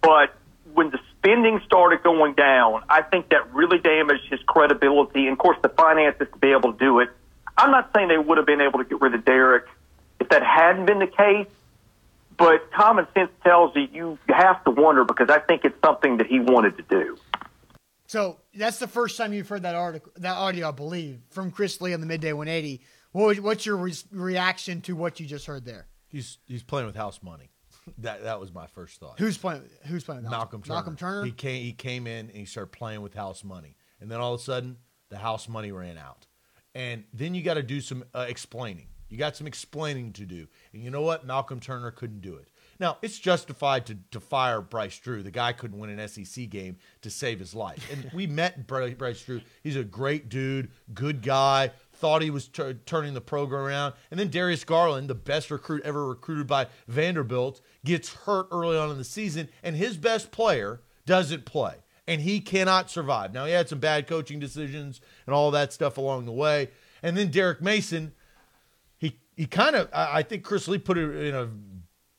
[0.00, 0.34] But
[0.74, 5.38] when the spending started going down, I think that really damaged his credibility and, of
[5.38, 7.10] course, the finances to be able to do it.
[7.56, 9.66] I'm not saying they would have been able to get rid of Derek
[10.20, 11.46] if that hadn't been the case,
[12.36, 16.26] but common sense tells you you have to wonder because I think it's something that
[16.26, 17.18] he wanted to do.
[18.06, 21.80] So that's the first time you've heard that article, that audio, I believe, from Chris
[21.80, 22.80] Lee on the midday 180.
[23.12, 25.86] What what's your re- reaction to what you just heard there?
[26.08, 27.50] he's he's playing with house money.
[27.98, 29.18] That that was my first thought.
[29.18, 29.62] Who's playing?
[29.86, 30.22] Who's playing?
[30.22, 30.74] with Malcolm Turner.
[30.74, 31.24] Malcolm Turner.
[31.24, 34.34] He came he came in and he started playing with house money, and then all
[34.34, 34.76] of a sudden
[35.08, 36.26] the house money ran out,
[36.74, 38.88] and then you got to do some uh, explaining.
[39.08, 41.24] You got some explaining to do, and you know what?
[41.24, 42.48] Malcolm Turner couldn't do it.
[42.78, 45.22] Now it's justified to to fire Bryce Drew.
[45.22, 48.92] The guy couldn't win an SEC game to save his life, and we met Bry-
[48.92, 49.40] Bryce Drew.
[49.62, 51.70] He's a great dude, good guy.
[51.98, 55.82] Thought he was tur turning the program around, and then Darius Garland, the best recruit
[55.84, 60.80] ever recruited by Vanderbilt, gets hurt early on in the season, and his best player
[61.06, 61.74] doesn't play,
[62.06, 63.34] and he cannot survive.
[63.34, 66.70] Now he had some bad coaching decisions and all that stuff along the way,
[67.02, 68.12] and then Derek Mason,
[68.96, 71.48] he he kind of, I I think Chris Lee put it in a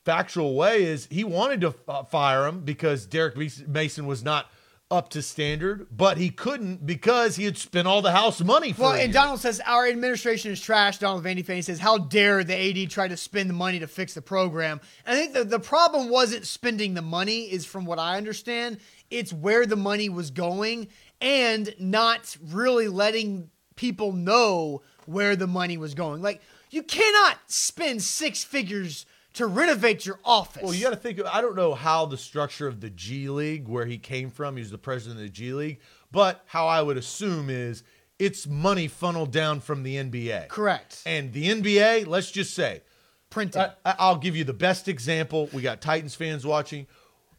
[0.04, 4.50] factual way is he wanted to f- fire him because Derek Mason was not
[4.90, 8.82] up to standard, but he couldn't because he had spent all the house money for
[8.82, 9.12] Well, and.
[9.12, 10.98] Donald says our administration is trash.
[10.98, 14.14] Donald Vandy Fane says, "How dare the AD try to spend the money to fix
[14.14, 17.98] the program?" And I think the, the problem wasn't spending the money, is from what
[17.98, 18.78] I understand,
[19.10, 20.88] it's where the money was going
[21.20, 26.22] and not really letting people know where the money was going.
[26.22, 30.62] Like you cannot spend six figures to renovate your office.
[30.62, 31.18] Well, you got to think.
[31.18, 34.56] Of, I don't know how the structure of the G League, where he came from,
[34.56, 35.78] he was the president of the G League,
[36.10, 37.82] but how I would assume is
[38.18, 40.48] it's money funneled down from the NBA.
[40.48, 41.02] correct.
[41.06, 42.82] And the NBA, let's just say,
[43.30, 43.62] Printing.
[43.62, 45.48] I, I- I'll give you the best example.
[45.52, 46.88] We got Titans fans watching.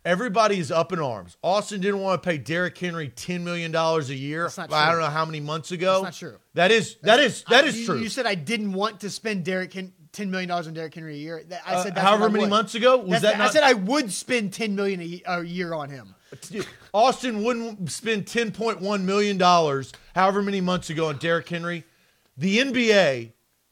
[0.03, 1.37] Everybody is up in arms.
[1.43, 4.43] Austin didn't want to pay Derrick Henry ten million dollars a year.
[4.45, 6.01] That's not I don't know how many months ago.
[6.03, 6.37] That's not true.
[6.55, 7.97] That is that is that I- is you- true.
[7.99, 11.15] You said I didn't want to spend Derrick Hen- ten million dollars on Derrick Henry
[11.15, 11.43] a year.
[11.65, 12.97] I Uh, said that's however many months ago?
[12.97, 16.15] Was That's- that I not- said I would spend ten million a, year on him.
[16.93, 21.83] Austin wouldn't spend ten point one million dollars, however many months ago, on Derrick Henry.
[22.37, 23.31] The NBA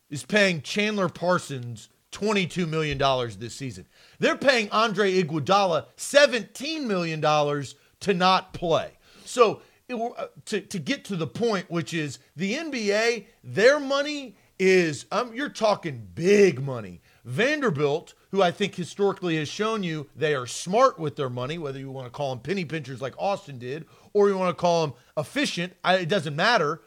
[0.09, 3.85] is paying Chandler Parsons twenty-two million dollars this season.
[4.19, 8.91] They're paying Andre Iguodala seventeen million dollars to not play.
[9.25, 14.35] So it, uh, to to get to the point, which is the NBA, their money
[14.59, 17.01] is um, you're talking big money.
[17.25, 21.79] Vanderbilt, who I think historically has shown you they are smart with their money, whether
[21.79, 24.87] you want to call them penny pinchers like Austin did, or you want to call
[24.87, 26.81] them efficient, I, it doesn't matter.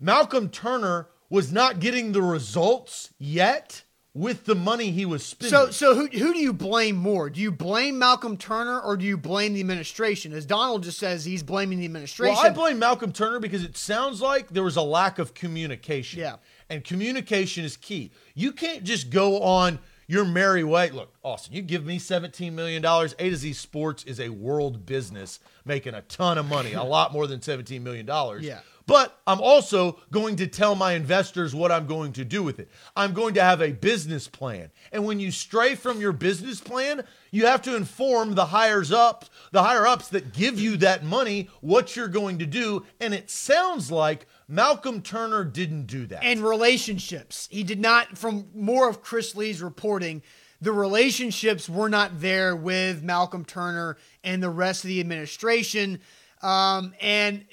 [0.00, 3.82] Malcolm Turner was not getting the results yet
[4.16, 5.50] with the money he was spending.
[5.50, 7.28] So, so who who do you blame more?
[7.28, 10.32] Do you blame Malcolm Turner or do you blame the administration?
[10.32, 12.34] As Donald just says, he's blaming the administration.
[12.34, 16.20] Well, I blame Malcolm Turner because it sounds like there was a lack of communication.
[16.20, 16.36] Yeah.
[16.68, 18.10] And communication is key.
[18.34, 20.90] You can't just go on your merry way.
[20.90, 22.84] Look, Austin, you give me $17 million.
[22.84, 27.12] A to Z Sports is a world business making a ton of money, a lot
[27.12, 28.06] more than $17 million.
[28.40, 28.60] Yeah.
[28.86, 32.70] But I'm also going to tell my investors what I'm going to do with it.
[32.94, 34.70] I'm going to have a business plan.
[34.92, 37.02] And when you stray from your business plan,
[37.32, 41.50] you have to inform the hires up, the higher ups that give you that money
[41.60, 42.86] what you're going to do.
[43.00, 46.22] And it sounds like Malcolm Turner didn't do that.
[46.22, 47.48] and relationships.
[47.50, 50.22] He did not, from more of Chris Lee's reporting,
[50.60, 56.00] the relationships were not there with Malcolm Turner and the rest of the administration.
[56.42, 57.44] Um, and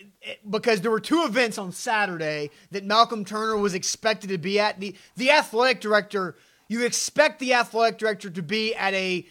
[0.50, 4.80] because there were two events on Saturday that Malcolm Turner was expected to be at,
[4.80, 6.36] the, the athletic director,
[6.68, 9.26] you expect the athletic director to be at a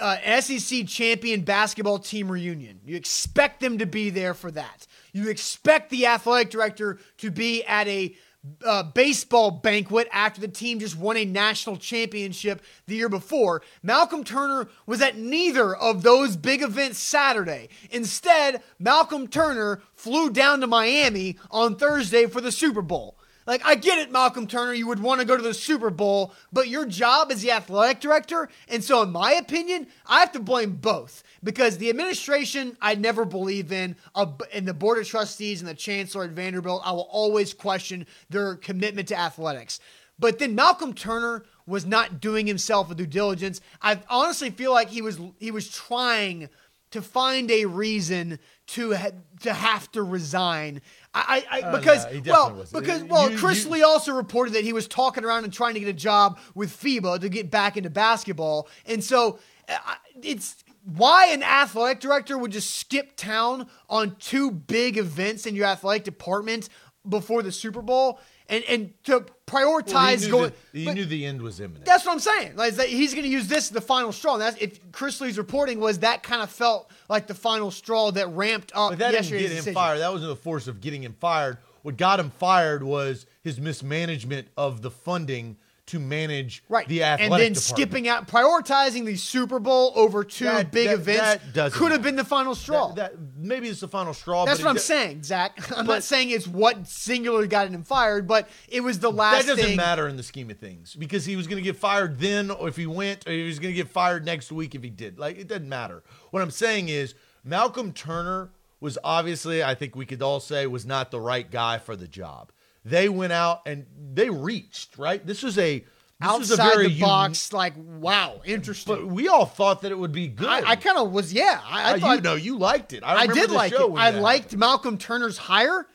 [0.00, 2.80] uh, SEC champion basketball team reunion.
[2.84, 4.86] You expect them to be there for that.
[5.16, 8.14] You expect the athletic director to be at a
[8.62, 13.62] uh, baseball banquet after the team just won a national championship the year before.
[13.82, 17.70] Malcolm Turner was at neither of those big events Saturday.
[17.90, 23.15] Instead, Malcolm Turner flew down to Miami on Thursday for the Super Bowl.
[23.46, 26.34] Like, I get it, Malcolm Turner, you would want to go to the Super Bowl,
[26.52, 28.48] but your job is the athletic director.
[28.68, 33.24] And so, in my opinion, I have to blame both because the administration I never
[33.24, 37.08] believe in, uh, and the board of trustees and the chancellor at Vanderbilt, I will
[37.10, 39.78] always question their commitment to athletics.
[40.18, 43.60] But then Malcolm Turner was not doing himself a due diligence.
[43.82, 46.48] I honestly feel like he was he was trying
[46.92, 50.80] to find a reason to ha- to have to resign.
[51.16, 52.82] I, I, I because well wasn't.
[52.82, 55.74] because well You- Chris you- Lee also reported that he was talking around and trying
[55.74, 59.76] to get a job with FIBA to get back into basketball, and so uh,
[60.22, 65.66] it's why an athletic director would just skip town on two big events in your
[65.66, 66.68] athletic department
[67.08, 70.50] before the Super Bowl and and to Well, prioritize he going.
[70.72, 71.84] that- he knew the end was imminent.
[71.84, 72.56] that's what I'm saying.
[72.56, 74.34] Like he's going to use this as the final straw.
[74.34, 78.10] And that's if Chris Lee's reporting was that kind of felt like the final straw
[78.12, 79.74] that ramped up But that didn't get him decision.
[79.74, 79.98] fired.
[80.00, 81.58] That wasn't the force of getting him fired.
[81.82, 86.88] What got him fired was his mismanagement of the funding to manage Right.
[86.88, 87.56] the athletic and then department.
[87.58, 92.02] skipping out, prioritizing the Super Bowl over two That- big that- events that could have
[92.02, 92.92] been the final straw.
[92.94, 94.44] That, maybe it's the final straw.
[94.44, 95.70] That's what I'm saying, Zach.
[95.76, 99.52] I'm not saying it's what singularly got him fired, but it was the last That
[99.56, 99.76] doesn't thing.
[99.76, 102.68] matter in the scheme of things because he was going to get fired then, or
[102.68, 105.18] if he went, or he was going to get fired next week if he did.
[105.20, 106.02] Like it doesn't matter.
[106.32, 110.84] What I'm saying is Malcolm Turner was obviously, I think we could all say, was
[110.84, 112.50] not the right guy for the job.
[112.88, 115.24] They went out and they reached right.
[115.26, 115.86] This was a this
[116.20, 118.94] a Outside very the box, like wow, interesting.
[118.94, 120.48] But we all thought that it would be good.
[120.48, 121.60] I, I kind of was, yeah.
[121.66, 123.02] I, I Uh, thought you know, you liked it.
[123.04, 123.98] I, I did like show it.
[123.98, 124.60] I liked happened.
[124.60, 125.86] Malcolm Turner's hire,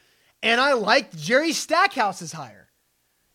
[0.43, 2.67] and I liked Jerry Stackhouse's hire.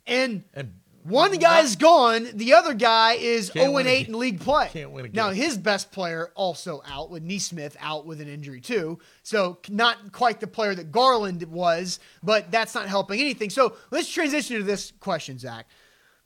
[0.06, 0.74] And and
[1.06, 2.26] One guy's gone.
[2.34, 4.68] The other guy is Can't 0 and 8 in league play.
[4.72, 5.14] Can't win again.
[5.14, 8.98] Now his best player also out with Nesmith out with an injury too.
[9.22, 13.50] So not quite the player that Garland was, but that's not helping anything.
[13.50, 15.66] So let's transition to this question, Zach,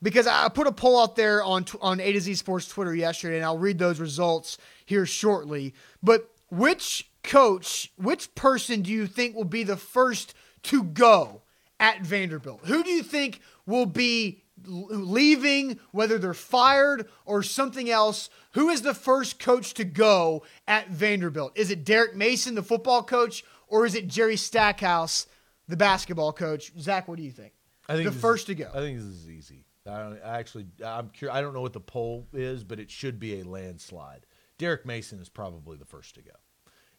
[0.00, 3.36] because I put a poll out there on on A to Z Sports Twitter yesterday,
[3.36, 5.74] and I'll read those results here shortly.
[6.02, 10.32] But which coach, which person do you think will be the first
[10.64, 11.42] to go
[11.78, 12.60] at Vanderbilt?
[12.64, 18.30] Who do you think will be leaving, whether they're fired or something else?
[18.52, 21.52] Who is the first coach to go at Vanderbilt?
[21.56, 25.26] Is it Derek Mason, the football coach, or is it Jerry Stackhouse,
[25.68, 26.72] the basketball coach?
[26.78, 27.52] Zach, what do you think?
[27.88, 28.68] I think the first to go.
[28.72, 29.64] I think this is easy.
[29.86, 31.36] I, don't, I actually, I'm curious.
[31.36, 34.26] I don't know what the poll is, but it should be a landslide.
[34.58, 36.32] Derek Mason is probably the first to go.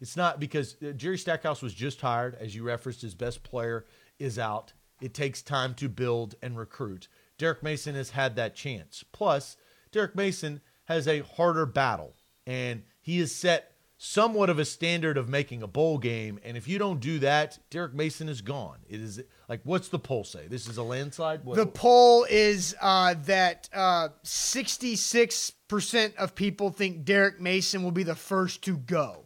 [0.02, 3.04] It's not because uh, Jerry Stackhouse was just hired, as you referenced.
[3.04, 3.86] His best player
[4.18, 4.74] is out.
[5.00, 7.08] It takes time to build and recruit.
[7.42, 9.04] Derek Mason has had that chance.
[9.12, 9.58] Plus,
[9.92, 12.14] Derek Mason has a harder battle,
[12.46, 16.40] and he has set somewhat of a standard of making a bowl game.
[16.44, 18.78] And if you don't do that, Derek Mason is gone.
[18.88, 20.46] It is like, what's the poll say?
[20.48, 21.44] This is a landslide.
[21.44, 28.04] What, The poll is uh, that uh, 66% of people think Derek Mason will be
[28.04, 29.26] the first to go,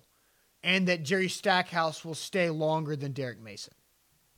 [0.64, 3.74] and that Jerry Stackhouse will stay longer than Derek Mason.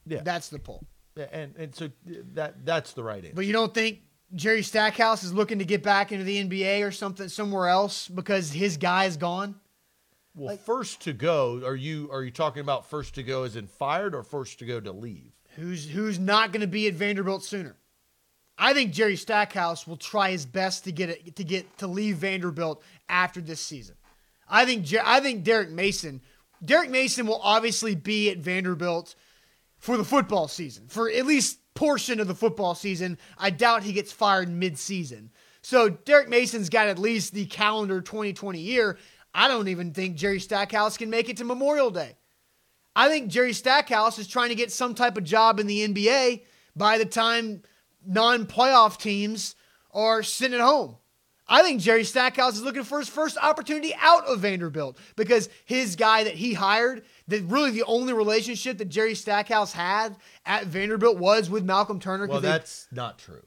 [0.08, 0.84] yeah, That's the poll.
[1.18, 1.90] And and so
[2.34, 3.36] that that's the right answer.
[3.36, 4.00] But you don't think
[4.36, 8.52] Jerry Stackhouse is looking to get back into the NBA or something somewhere else because
[8.52, 9.56] his guy is gone?
[10.36, 13.68] Well, first to go, are you are you talking about first to go as in
[13.68, 15.32] fired or first to go to leave?
[15.56, 17.76] Who's who's not going to be at Vanderbilt sooner?
[18.60, 22.18] I think Jerry Stackhouse will try his best to get it to get to leave
[22.18, 23.96] Vanderbilt after this season.
[24.48, 26.22] I think I think Derek Mason
[26.64, 29.16] Derek Mason will obviously be at Vanderbilt
[29.78, 33.18] for the football season, for at least portion of the football season.
[33.38, 35.32] I doubt he gets fired mid-season.
[35.62, 38.98] So Derek Mason's got at least the calendar 2020 year.
[39.34, 42.18] I don't even think Jerry Stackhouse can make it to Memorial Day.
[42.96, 46.44] I think Jerry Stackhouse is trying to get some type of job in the NBA
[46.76, 47.62] by the time
[48.04, 49.56] non-playoff teams
[49.92, 50.98] are sitting at home.
[51.50, 55.96] I think Jerry Stackhouse is looking for his first opportunity out of Vanderbilt because his
[55.96, 61.18] guy that he hired, that really the only relationship that Jerry Stackhouse had at Vanderbilt
[61.18, 62.28] was with Malcolm Turner.
[62.28, 63.44] Well, they- that's not true,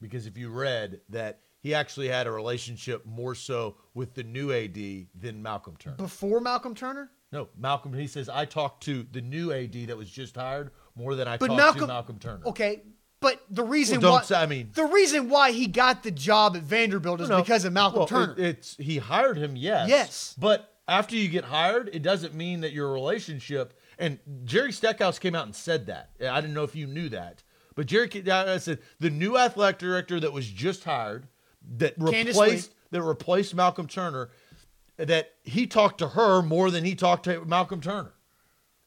[0.00, 4.50] because if you read that he actually had a relationship more so with the new
[4.52, 5.96] AD than Malcolm Turner.
[5.96, 7.10] before Malcolm Turner.
[7.32, 7.94] No, Malcolm.
[7.94, 11.38] He says I talked to the new AD that was just hired more than I
[11.38, 12.46] But talked Malcolm, to Malcolm Turner.
[12.46, 12.82] Okay,
[13.22, 16.10] but the reason Well, don't why say- I mean- the reason why he got the
[16.10, 18.32] job at Vanderbilt is No, because of Malcolm well, Turner.
[18.36, 19.88] it- it's he hired him, yes.
[19.88, 20.34] Yes.
[20.38, 23.78] But after you get hired, it doesn't mean that your relationship.
[23.98, 26.10] And Jerry Stackhouse came out and said that.
[26.20, 27.42] I didn't know if you knew that,
[27.76, 31.28] but Jerry I said the new athletic director that was just hired
[31.76, 32.76] that Candice replaced Lee.
[32.90, 34.30] that replaced Malcolm Turner.
[34.98, 38.12] That he talked to her more than he talked to Malcolm Turner.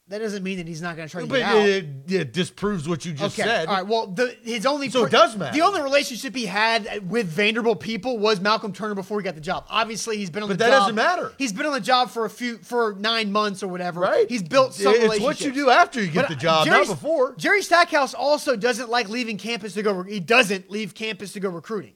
[0.08, 1.56] That doesn't mean that he's not going to try to But get out.
[1.68, 3.48] it, it disproves what you just okay.
[3.48, 3.66] said.
[3.66, 3.86] All right.
[3.86, 5.52] Well, the, his only So it does matter.
[5.56, 9.40] The only relationship he had with Vanderbilt people was Malcolm Turner before he got the
[9.40, 9.64] job.
[9.68, 10.58] Obviously, he's been on the job.
[10.60, 10.82] But the that job.
[10.82, 11.32] doesn't matter.
[11.38, 14.00] He's been on the job for a few for nine months or whatever.
[14.00, 14.28] Right.
[14.30, 16.86] He's built some It's what you do after you get But the job, Jerry- not
[16.88, 17.34] before.
[17.36, 20.04] Jerry Stackhouse also doesn't like leaving campus to go.
[20.04, 21.94] He doesn't leave campus to go recruiting.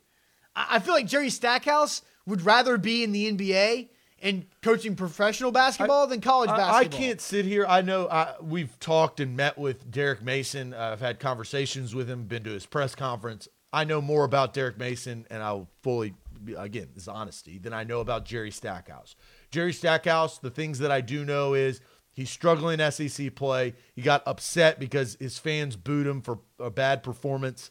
[0.56, 3.88] I I feel like Jerry Stackhouse would rather be in the NBA
[4.22, 6.98] and coaching professional basketball than college I- basketball.
[7.00, 7.66] I can't sit here.
[7.66, 10.74] I know I, we've talked and met with Derek Mason.
[10.74, 13.48] Uh, I've had conversations with him, been to his press conference.
[13.72, 16.14] I know more about Derek Mason, and I'll fully,
[16.56, 19.14] again, this is honesty, than I know about Jerry Stackhouse.
[19.50, 21.80] Jerry Stackhouse, the things that I do know is
[22.12, 23.74] he's struggling SEC play.
[23.94, 27.70] He got upset because his fans booed him for a bad performance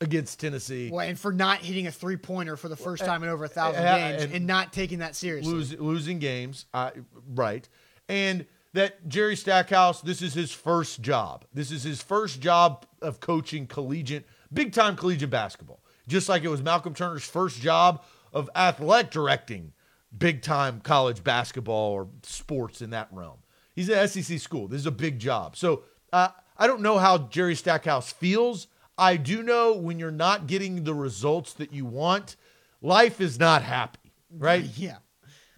[0.00, 0.90] against Tennessee.
[0.90, 3.48] Well, and for not hitting a three pointer for the first time in over a
[3.48, 5.52] thousand uh, games and- and, not taking that seriously.
[5.52, 6.90] lose, losing games, uh,
[7.34, 7.68] right?
[8.08, 11.44] And that Jerry Stackhouse, this is his first job.
[11.54, 15.80] This is his first job of coaching collegiate, big time collegiate basketball.
[16.06, 19.72] Just like it was Malcolm Turner's first job of athletic directing
[20.16, 23.38] big time college basketball or sports in that realm.
[23.74, 24.68] He's at SEC school.
[24.68, 25.56] This is a big job.
[25.56, 28.66] So uh, I don't know how Jerry Stackhouse feels.
[28.96, 32.36] I do know when you're not getting the results that you want,
[32.80, 34.64] life is not happy, right?
[34.76, 34.98] yeah.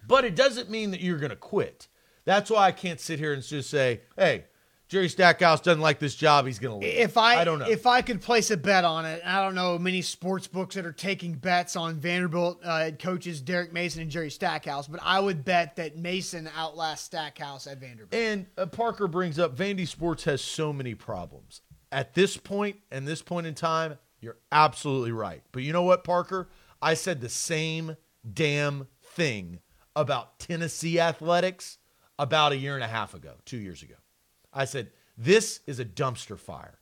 [0.07, 1.87] But it doesn't mean that you're going to quit.
[2.25, 4.45] That's why I can't sit here and just say, "Hey,
[4.87, 6.45] Jerry Stackhouse doesn't like this job.
[6.45, 7.69] He's going to leave." If I, I don't know.
[7.69, 10.85] if I could place a bet on it, I don't know many sports books that
[10.85, 15.45] are taking bets on Vanderbilt uh, coaches Derek Mason and Jerry Stackhouse, but I would
[15.45, 18.13] bet that Mason outlasts Stackhouse at Vanderbilt.
[18.13, 21.61] and uh, Parker brings up Vandy Sports has so many problems.
[21.91, 25.43] At this point and this point in time, You're absolutely right.
[25.51, 26.49] But you know what, Parker?
[26.81, 27.97] I said the same
[28.33, 29.59] damn thing
[29.95, 31.77] about Tennessee athletics
[32.19, 33.95] about a year and a half ago, two years ago.
[34.53, 36.79] I said, this is a dumpster fire.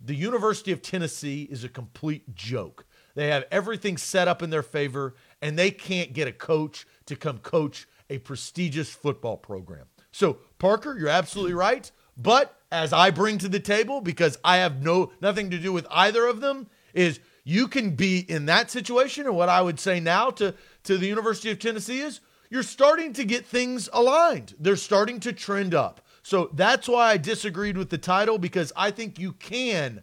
[0.00, 2.86] The University of Tennessee is a complete joke.
[3.14, 7.16] They have everything set up in their favor, and they can't get a coach to
[7.16, 9.86] come coach a prestigious football program.
[10.10, 11.90] So, Parker, you're absolutely right.
[12.16, 15.86] But as I bring to the table, because I have no nothing to do with
[15.90, 20.00] either of them, is you can be in that situation, and what I would say
[20.00, 20.54] now to,
[20.84, 24.54] to the University of Tennessee is you're starting to get things aligned.
[24.58, 26.00] They're starting to trend up.
[26.22, 30.02] So that's why I disagreed with the title because I think you can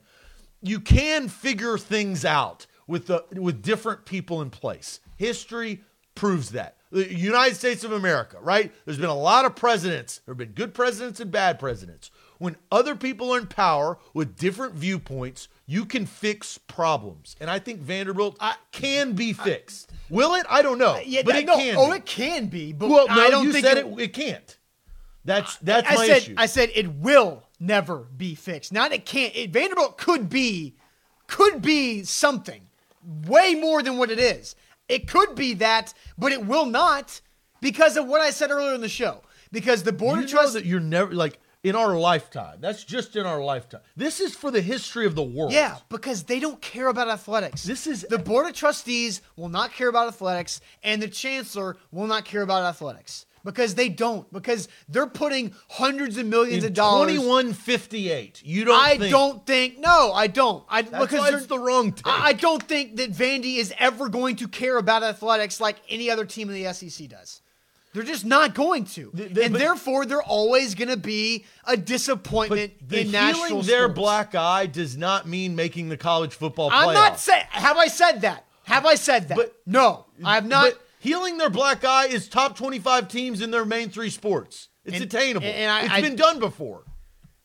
[0.61, 4.99] you can figure things out with the with different people in place.
[5.15, 5.83] History
[6.15, 6.78] proves that.
[6.91, 8.73] The United States of America, right?
[8.85, 10.21] There's been a lot of presidents.
[10.25, 12.09] There have been good presidents and bad presidents.
[12.39, 17.35] When other people are in power with different viewpoints, you can fix problems.
[17.39, 19.91] And I think Vanderbilt I, can be fixed.
[19.91, 20.45] I, Will it?
[20.49, 20.93] I don't know.
[20.93, 21.75] Uh, yeah, but it no, can.
[21.77, 21.97] Oh, be.
[21.97, 22.73] it can be.
[22.73, 24.57] But well, no, I don't you think said it, it, it can't.
[25.25, 26.33] That's that's I my said, issue.
[26.37, 28.73] I said it will never be fixed.
[28.73, 29.35] Not it can't.
[29.35, 30.75] It, Vanderbilt could be,
[31.27, 32.61] could be something
[33.27, 34.55] way more than what it is.
[34.89, 37.21] It could be that, but it will not
[37.61, 39.21] because of what I said earlier in the show.
[39.51, 42.57] Because the board you of trustees that you're never like in our lifetime.
[42.61, 43.81] That's just in our lifetime.
[43.95, 45.51] This is for the history of the world.
[45.51, 47.63] Yeah, because they don't care about athletics.
[47.63, 52.07] This is the board of trustees will not care about athletics, and the chancellor will
[52.07, 56.73] not care about athletics because they don't because they're putting hundreds of millions In of
[56.75, 61.45] dollars 2158 you don't I think, don't think no I don't I that's because it's
[61.47, 62.05] the wrong take.
[62.05, 66.11] I I don't think that Vandy is ever going to care about athletics like any
[66.11, 67.41] other team in the SEC does.
[67.91, 71.45] They're just not going to, The- the- and but- therefore they're always going to be
[71.65, 76.35] a disappointment the in healing national their black eye does not mean making the college
[76.35, 77.45] football I'm not saying.
[77.49, 78.45] Have I said that?
[78.65, 79.37] Have I said that?
[79.37, 80.73] But- no, I have not.
[80.73, 84.69] But healing their black eye is top 25 teams in their main three sports.
[84.85, 85.47] It's And- attainable.
[85.47, 86.83] and I- It's I- been done before.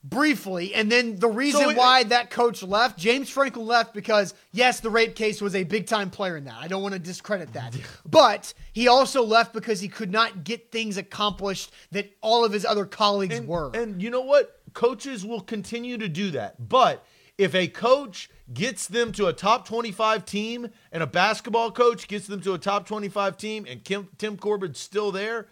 [0.06, 4.34] briefly, and then the reason So it- why that coach left, James Franklin left because
[4.52, 6.56] yes, the rape case was a big time player in that.
[6.60, 7.74] I don't want to discredit that,
[8.04, 12.66] but he also left because he could not get things accomplished that all of his
[12.66, 13.70] other colleagues And, were.
[13.74, 14.60] and you know what?
[14.74, 16.68] Coaches will continue to do that.
[16.68, 17.02] But
[17.38, 22.26] if a coach gets them to a top 25 team and a basketball coach gets
[22.26, 25.48] them to a top 25 team and Kim, Tim Corbin's still there,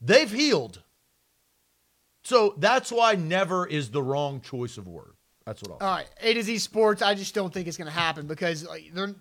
[0.00, 0.82] they've healed.
[2.22, 5.12] So that's why never is the wrong choice of word.
[5.44, 7.02] That's what I'll All right, A to Z Sports.
[7.02, 9.14] I just don't think it's going to happen because like, they're,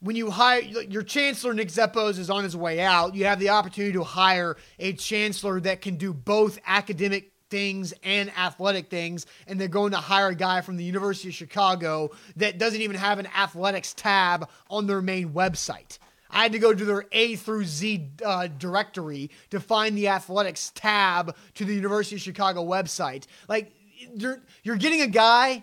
[0.00, 3.14] when you hire your chancellor, Nick Zeppos, is on his way out.
[3.14, 8.32] You have the opportunity to hire a chancellor that can do both academic things and
[8.36, 12.58] athletic things, and they're going to hire a guy from the University of Chicago that
[12.58, 15.98] doesn't even have an athletics tab on their main website.
[16.30, 20.72] I had to go to their A through Z uh, directory to find the athletics
[20.74, 23.26] tab to the University of Chicago website.
[23.48, 23.70] Like
[24.16, 25.62] you're you're getting a guy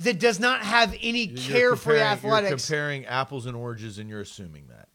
[0.00, 2.50] that does not have any You're care for athletics.
[2.50, 4.87] You're comparing apples and oranges, and you're assuming that.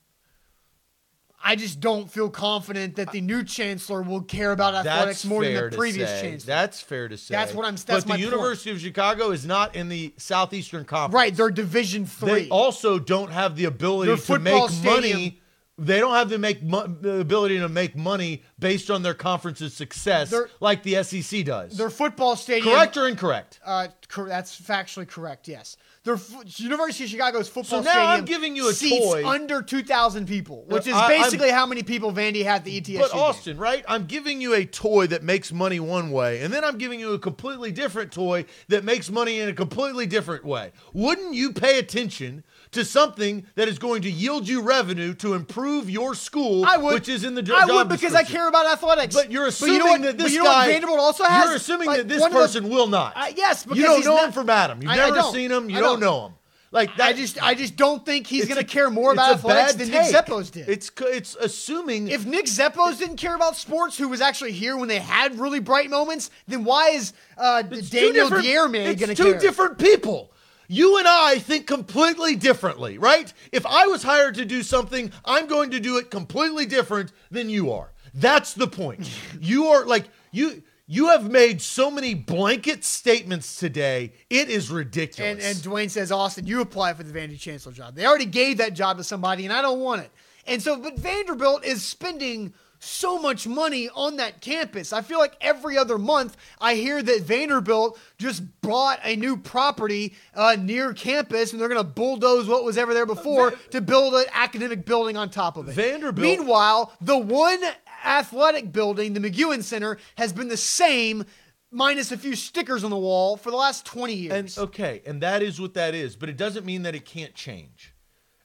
[1.46, 5.44] I just don't feel confident that the new chancellor will care about athletics That's more
[5.44, 6.22] than the previous say.
[6.22, 6.48] chancellor.
[6.48, 7.34] That's fair to say.
[7.36, 8.22] That's what I'm- that's But the point.
[8.22, 11.14] University of Chicago is not in the Southeastern Conference.
[11.14, 12.44] right, they're Division Three.
[12.44, 15.40] They also don't have the ability to make stadium- money.
[15.78, 19.74] They don't have to make mo- the ability to make money based on their conference's
[19.74, 21.76] success, Their- like the SEC does.
[21.78, 22.76] their football stadium.
[22.76, 23.60] Correct or incorrect?
[23.66, 25.48] Uh, cor- that's factually correct.
[25.48, 28.10] Yes, their f- University of Chicago's football so now stadium.
[28.12, 29.26] I'm giving you a seats toy.
[29.26, 33.00] under two thousand people, which is I- basically how many people Vandy had the ETSU.
[33.00, 33.22] But game.
[33.22, 33.86] Austin, right?
[33.88, 37.14] I'm giving you a toy that makes money one way, and then I'm giving you
[37.14, 40.72] a completely different toy that makes money in a completely different way.
[40.94, 42.44] Wouldn't you pay attention
[42.74, 46.94] to something that is going to yield you revenue to improve your school, I would,
[46.96, 49.16] which is in the jo- I job would because I care about athletics.
[49.16, 50.68] But you're you assuming know what- that but this you guy.
[50.68, 51.46] Vanderbilt also has.
[51.46, 53.14] You're assuming Like, that this of the- person will not.
[53.16, 54.82] Uh, yes, because you don't he's know not- him from Adam.
[54.82, 55.34] You've I- I never don't.
[55.34, 55.70] seen him.
[55.70, 56.00] You I don't don't.
[56.02, 56.34] know him.
[56.72, 59.76] Like that, I just, I just don't think he's going to care more about athletics
[59.76, 60.12] than take.
[60.12, 60.68] Nick Zeppos did.
[60.68, 64.88] It's it's assuming if Nick Zeppos didn't care about sports, who was actually here when
[64.90, 69.78] they had really bright moments, then why is uh, Daniel It's going to two different
[69.78, 70.32] people.
[70.68, 73.32] You and I think completely differently, right?
[73.52, 77.50] If I was hired to do something, I'm going to do it completely different than
[77.50, 77.92] you are.
[78.14, 79.10] That's the point.
[79.42, 84.14] you are like you you have made so many blanket statements today.
[84.30, 85.32] It is ridiculous.
[85.32, 87.96] And, and Dwayne says, Austin, you apply for the Vandy Chancellor job.
[87.96, 90.12] They already gave that job to somebody, and I don't want it.
[90.46, 92.54] And so, but Vanderbilt is spending
[92.84, 94.92] so much money on that campus.
[94.94, 100.14] I feel like every other month I hear that Vanderbilt just bought a new property
[100.36, 104.14] uh, near campus and they're going to bulldoze what was ever there before to build
[104.16, 105.74] an academic building on top of it.
[105.76, 107.62] Vanderbilt- Meanwhile, the one
[108.06, 111.26] athletic building, the McGugin Center, has been the same
[111.72, 114.58] minus a few stickers on the wall for the last 20 years.
[114.58, 117.34] And okay, and that is what that is, but it doesn't mean that it can't
[117.34, 117.94] change.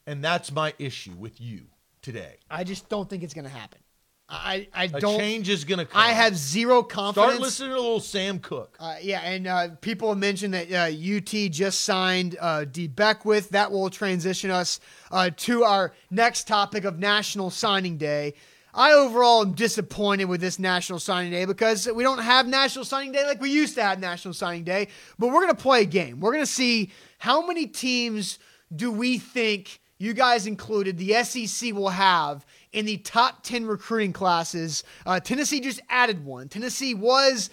[0.07, 1.67] And that's my issue with you
[2.01, 2.37] today.
[2.51, 3.81] I just don't think it's going to happen.
[4.31, 5.19] I, I A don't.
[5.19, 6.01] change is going to come.
[6.01, 7.33] I have zero confidence.
[7.33, 8.77] Start listening to a little Sam Cooke.
[8.79, 13.49] Uh, yeah, and uh, people have mentioned that uh, UT just signed uh, Dee Beckwith.
[13.51, 18.35] That will transition us uh, to our next topic of National Signing Day.
[18.75, 23.13] I overall am disappointed with this National Signing Day because we don't have National Signing
[23.13, 24.89] Day like we used to have National Signing Day.
[25.19, 26.21] But we're going to play a game.
[26.21, 28.39] We're going to see how many teams
[28.77, 32.45] do we think, you guys included, the SEC will have
[32.79, 34.85] in the top 10 recruiting classes.
[35.05, 36.49] Uh, Tennessee just added one.
[36.49, 37.51] Tennessee was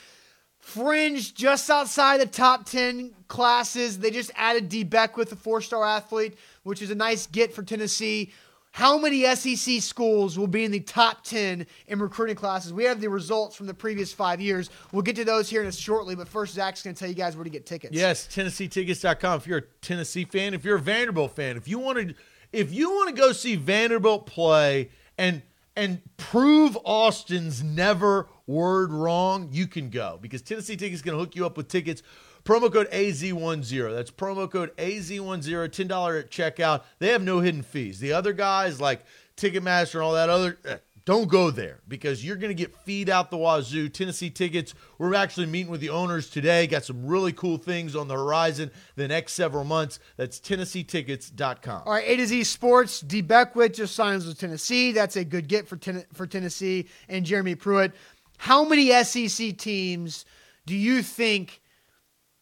[0.59, 3.97] fringe just outside the top 10 classes.
[3.97, 7.63] They just added Dee Beckwith, a four star athlete, which is a nice get for
[7.63, 8.33] Tennessee.
[8.69, 12.71] How many SEC schools will be in the top 10 in recruiting classes?
[12.71, 14.69] We have the results from the previous five years.
[14.91, 17.15] We'll get to those here in a shortly, but first, Zach's going to tell you
[17.15, 17.95] guys where to get tickets.
[17.95, 19.37] Yes, TennesseeTickets.com.
[19.37, 22.13] If you're a Tennessee fan, if you're a Vanderbilt fan, if you want to,
[22.51, 25.41] if you want to go see Vanderbilt play and
[25.75, 31.19] and prove Austin's never word wrong, you can go because Tennessee Tickets is going to
[31.19, 32.01] hook you up with tickets.
[32.45, 33.93] Promo code AZ10.
[33.93, 36.83] That's promo code AZ10, $10 at checkout.
[36.99, 37.99] They have no hidden fees.
[37.99, 39.03] The other guys like
[39.35, 43.09] Ticketmaster and all that other, eh, don't go there because you're going to get feed
[43.09, 43.89] out the wazoo.
[43.89, 46.65] Tennessee Tickets, we're actually meeting with the owners today.
[46.65, 49.99] Got some really cool things on the horizon the next several months.
[50.17, 51.83] That's TennesseeTickets.com.
[51.85, 53.01] All right, A to Z Sports.
[53.01, 54.91] Dee Beckwith just signs with Tennessee.
[54.91, 57.93] That's a good get for ten- for Tennessee and Jeremy Pruitt.
[58.37, 60.25] How many SEC teams
[60.65, 61.61] do you think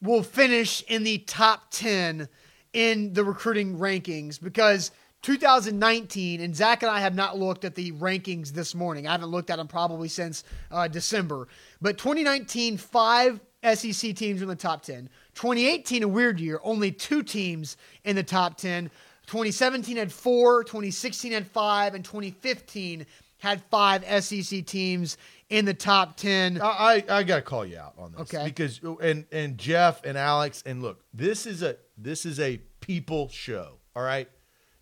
[0.01, 2.29] will finish in the top ten
[2.71, 4.41] in the recruiting rankings?
[4.41, 4.91] Because
[5.23, 9.07] 2019, and Zach and I have not looked at the rankings this morning.
[9.07, 11.47] I haven't looked at them probably since uh, December.
[11.81, 15.09] But 2019, five SEC teams in the top 10.
[15.35, 18.91] 2018, a weird year, only two teams in the top 10.
[19.27, 23.05] 2017 had four, 2016 had five, and 2015
[23.37, 25.17] had five SEC teams
[25.49, 26.61] in the top 10.
[26.61, 28.21] I, I, I got to call you out on this.
[28.21, 28.43] Okay.
[28.43, 33.29] Because and and Jeff and Alex and look, this is a this is a people
[33.29, 33.77] show.
[33.95, 34.27] All right.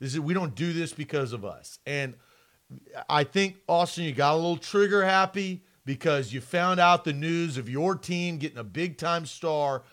[0.02, 1.78] This is we don't do this because of us.
[1.86, 2.16] And
[3.08, 7.58] I think Austin, you got a little trigger happy because you found out the news
[7.58, 9.84] of your team getting a big time star,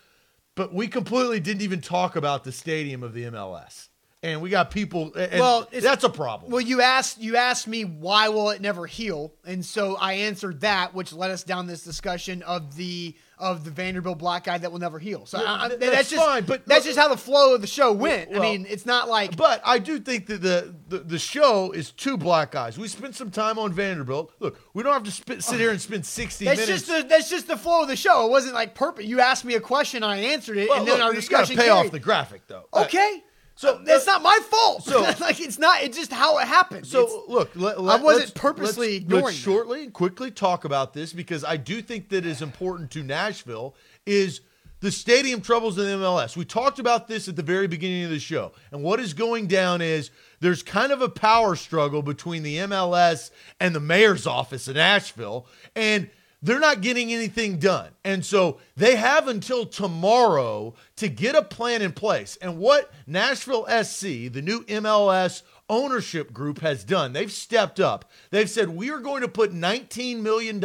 [0.54, 3.88] but we completely didn't even talk about the stadium of the MLS.
[4.22, 5.12] And we got people.
[5.14, 6.50] Well, that's a problem.
[6.50, 10.62] Well, you asked you asked me why will it never heal, and so I answered
[10.62, 14.70] that, which led us down this discussion of the of the Vanderbilt black guy that
[14.72, 15.26] will never heal.
[15.26, 17.61] So Yeah, I, that's, that's just fine, but that's look- just how the flow of
[17.61, 18.34] the show went.
[18.34, 21.91] I mean, it's not like But I do think that the, the the show is
[21.93, 22.78] two black guys.
[22.78, 24.32] We spent some time on Vanderbilt.
[24.41, 26.86] Look, we don't have to spit, sit here and spend sixty that's minutes.
[26.86, 28.26] just the that's just the flow of the show.
[28.26, 29.05] It wasn't like purpose.
[29.05, 31.20] You asked me a question, I answered it, Well, and then look, our you gotta
[31.20, 31.86] discussion pay carried.
[31.86, 32.66] off the graphic though.
[32.72, 33.22] Uh, Okay.
[33.59, 34.84] So, that's uh, not my fault.
[34.84, 35.82] so- like it's not.
[35.82, 36.86] It's just how it happened.
[36.86, 40.94] So It's- look, let, I wasn't purposely let's, ignoring Let's shortly and quickly talk about
[40.94, 43.74] this because I do think that is important to Nashville
[44.06, 44.42] is
[44.78, 46.36] the stadium troubles in the MLS.
[46.36, 49.48] We talked about this at the very beginning of the show, and what is going
[49.48, 54.68] down is there's kind of a power struggle between the MLS and the mayor's office
[54.68, 56.09] in Nashville, and
[56.41, 57.91] they're not getting anything done.
[58.05, 62.39] And so they have until tomorrow to get a plan in place.
[62.41, 68.11] And what Nashville SC, the new MLS ownership group, has done, they've stepped up.
[68.30, 70.61] They've said, we are going to put $19 million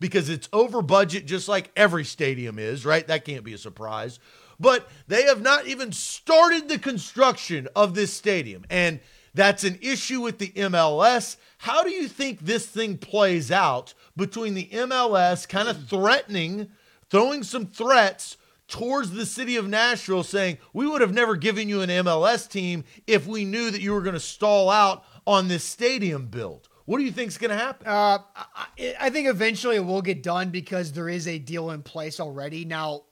[0.00, 3.06] because it's over budget, just like every stadium is, right?
[3.06, 4.18] That can't be a surprise.
[4.58, 8.64] But they have not even started the construction of this stadium.
[8.68, 9.00] And
[9.34, 11.36] that's an issue with the MLS.
[11.58, 16.68] How do you think this thing plays out between the MLS kind of threatening,
[17.10, 21.82] throwing some threats towards the city of Nashville, saying, We would have never given you
[21.82, 25.64] an MLS team if we knew that you were going to stall out on this
[25.64, 26.68] stadium build?
[26.86, 27.86] What do you think is going to happen?
[27.86, 31.82] Uh, I, I think eventually it will get done because there is a deal in
[31.82, 32.64] place already.
[32.64, 33.02] Now,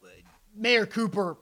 [0.57, 1.37] Mayor Cooper,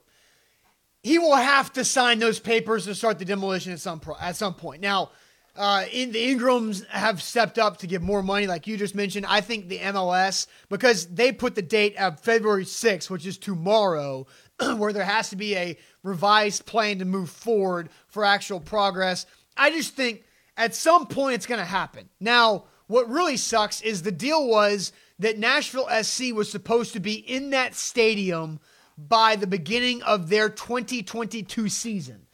[1.06, 4.34] he will have to sign those papers to start the demolition at some pro, at
[4.34, 4.82] some point.
[4.82, 5.10] Now,
[5.54, 9.24] uh, in the Ingrams have stepped up to give more money, like you just mentioned.
[9.24, 14.26] I think the MLS because they put the date of February 6th, which is tomorrow,
[14.76, 19.26] where there has to be a revised plan to move forward for actual progress.
[19.56, 20.24] I just think
[20.56, 22.08] at some point it's going to happen.
[22.18, 24.90] Now, what really sucks is the deal was
[25.20, 28.58] that Nashville SC was supposed to be in that stadium
[28.96, 32.26] by the beginning of their 2022 season.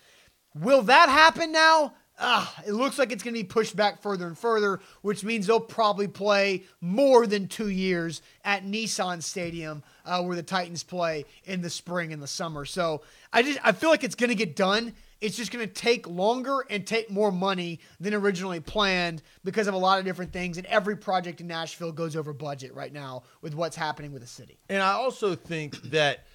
[0.54, 1.94] Will that happen now?
[2.18, 5.46] Ah, it looks like it's going to be pushed back further and further, which means
[5.46, 11.24] they'll probably play more than two years at Nissan Stadium, uh, where the Titans play
[11.44, 12.64] in the spring and the summer.
[12.64, 13.02] So
[13.32, 14.92] I just I feel like it's going to get done.
[15.22, 19.74] It's just going to take longer and take more money than originally planned because of
[19.74, 20.58] a lot of different things.
[20.58, 24.28] And every project in Nashville goes over budget right now with what's happening with the
[24.28, 24.58] city.
[24.68, 26.26] And I also think that,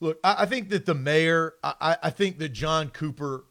[0.00, 3.44] look, I, I think that the mayor, I, I think that John Cooper,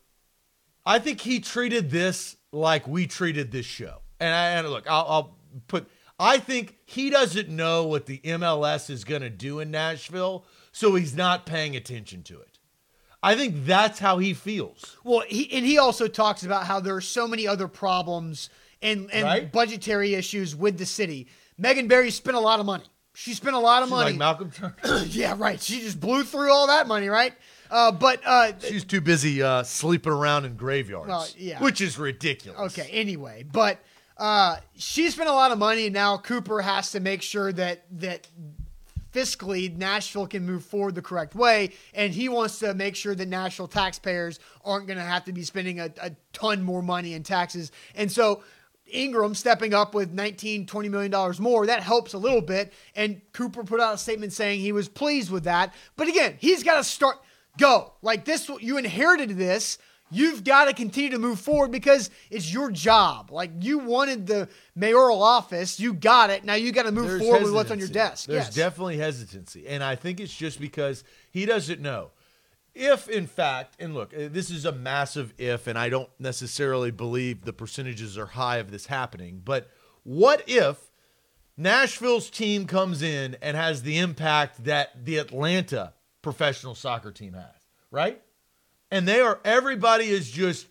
[0.85, 3.99] I think he treated this like we treated this show.
[4.19, 5.37] And, I, and look, I'll, I'll
[5.67, 5.87] put,
[6.19, 10.95] I think he doesn't know what the MLS is going to do in Nashville, so
[10.95, 12.59] he's not paying attention to it.
[13.21, 14.97] I think that's how he feels.
[15.03, 18.49] Well, he and he also talks about how there are so many other problems
[18.81, 19.51] and and Right.
[19.51, 21.27] budgetary issues with the city.
[21.57, 22.85] Megan Barry spent a lot of money.
[23.21, 24.09] She spent a lot of She's money.
[24.11, 25.03] like Malcolm Turner.
[25.07, 25.59] yeah, right.
[25.61, 27.33] She just blew through all that money, right?
[27.69, 31.61] Uh, but uh, She's too busy uh, sleeping around in graveyards, Well, yeah.
[31.61, 32.77] which is ridiculous.
[32.79, 32.89] okay.
[32.91, 33.77] Anyway, but
[34.17, 37.83] uh, she spent a lot of money, and now Cooper has to make sure that
[37.99, 38.25] that
[39.13, 43.27] fiscally Nashville can move forward the correct way, and he wants to make sure that
[43.27, 47.23] Nashville taxpayers aren't going to have to be spending a, a ton more money in
[47.23, 48.43] taxes, and so.
[48.91, 52.73] Ingram stepping up with 19, 20 million dollars more, that helps a little bit.
[52.95, 55.73] And Cooper put out a statement saying he was pleased with that.
[55.95, 57.17] But again, he's got to start
[57.57, 57.93] go.
[58.01, 59.77] Like this you inherited this.
[60.11, 63.29] You've got to continue to move forward because it's your job.
[63.31, 66.43] Like you wanted the mayoral office, you got it.
[66.43, 68.27] Now you got to move There's forward with what's on your desk.
[68.27, 68.55] There's yes.
[68.55, 69.67] definitely hesitancy.
[69.67, 72.09] And I think it's just because he doesn't know.
[72.75, 76.91] If, in fact, and look, uh, this is a massive if, and I don't necessarily
[76.91, 79.69] believe the percentages are high of this happening, but
[80.03, 80.91] what if
[81.57, 87.67] Nashville's team comes in and has the impact that the Atlanta professional soccer team has,
[87.91, 88.21] right?
[88.91, 90.67] and they are everybody is just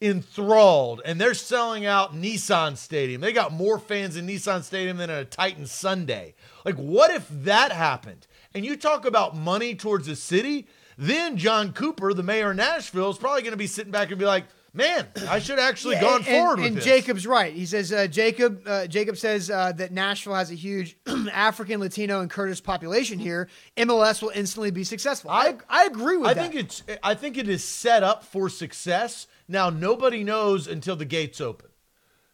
[0.00, 3.20] enthralled and they're selling out Nissan Stadium.
[3.20, 6.34] They got more fans in Nissan Stadium than at a Titan Sunday.
[6.64, 8.26] Like what if that happened?
[8.54, 10.66] And you talk about money towards the city,
[11.00, 14.18] then John Cooper, the mayor of Nashville, is probably going to be sitting back and
[14.18, 14.44] be like,
[14.74, 17.52] "Man, I should have actually Yeah, gone and, forward and, with and this." Jacob's right.
[17.54, 20.96] He says uh, Jacob uh, Jacob says uh, that Nashville has a huge
[21.32, 23.48] African, Latino, and Kurdish population here.
[23.78, 25.30] MLS will instantly be successful.
[25.30, 26.52] I I agree with I that.
[26.52, 29.26] think it's I think it is set up for success.
[29.48, 31.68] Now nobody knows until the gates open.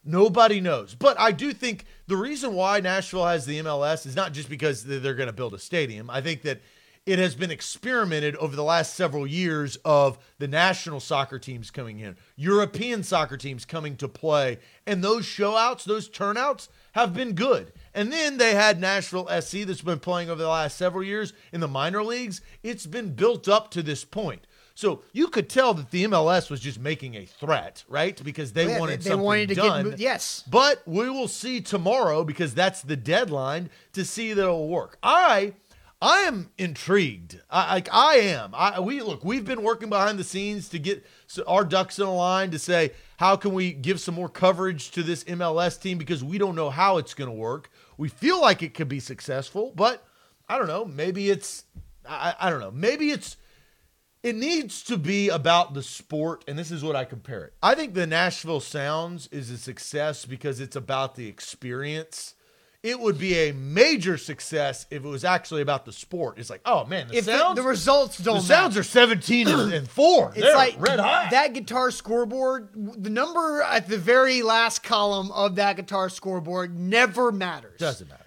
[0.04, 0.94] Nobody knows.
[0.94, 4.84] But I do think the reason why Nashville has the MLS is not just because
[4.84, 6.08] they're going to build a stadium.
[6.10, 6.60] I think that
[7.06, 12.00] it has been experimented over the last several years of the national soccer teams coming
[12.00, 17.72] in, European soccer teams coming to play, and those showouts, those turnouts have been good.
[17.94, 21.60] And then they had Nashville SC that's been playing over the last several years in
[21.60, 22.40] the minor leagues.
[22.62, 24.46] It's been built up to this point.
[24.74, 28.22] So you could tell that the MLS was just making a threat, right?
[28.22, 29.90] Because they oh, Yeah, wanted they- they something wanted to get done.
[29.90, 30.42] mo- yes.
[30.50, 34.98] But we will see tomorrow because that's the deadline to see that it'll work.
[35.02, 35.54] I
[36.00, 37.40] I am intrigued.
[37.48, 38.54] I like I am.
[38.54, 41.04] I we look, we've been working behind the scenes to get
[41.46, 45.02] our ducks in a line to say how can we give some more coverage to
[45.02, 47.70] this MLS team because we don't know how it's going to work.
[47.96, 50.06] We feel like it could be successful, but
[50.48, 51.64] I don't know, maybe it's
[52.08, 52.70] I, I don't know.
[52.70, 53.36] Maybe it's
[54.22, 57.54] it needs to be about the sport, and this is what I compare it.
[57.62, 62.34] I think the Nashville Sounds is a success because it's about the experience.
[62.82, 66.38] It would be a major success if it was actually about the sport.
[66.38, 69.48] It's like, oh man, the if the, Sounds, the results don't the Sounds are seventeen
[69.48, 70.30] and, and four.
[70.30, 71.30] It's They're like red hot.
[71.30, 72.68] that guitar scoreboard.
[72.74, 77.78] The number at the very last column of that guitar scoreboard never matters.
[77.78, 78.25] doesn't matter.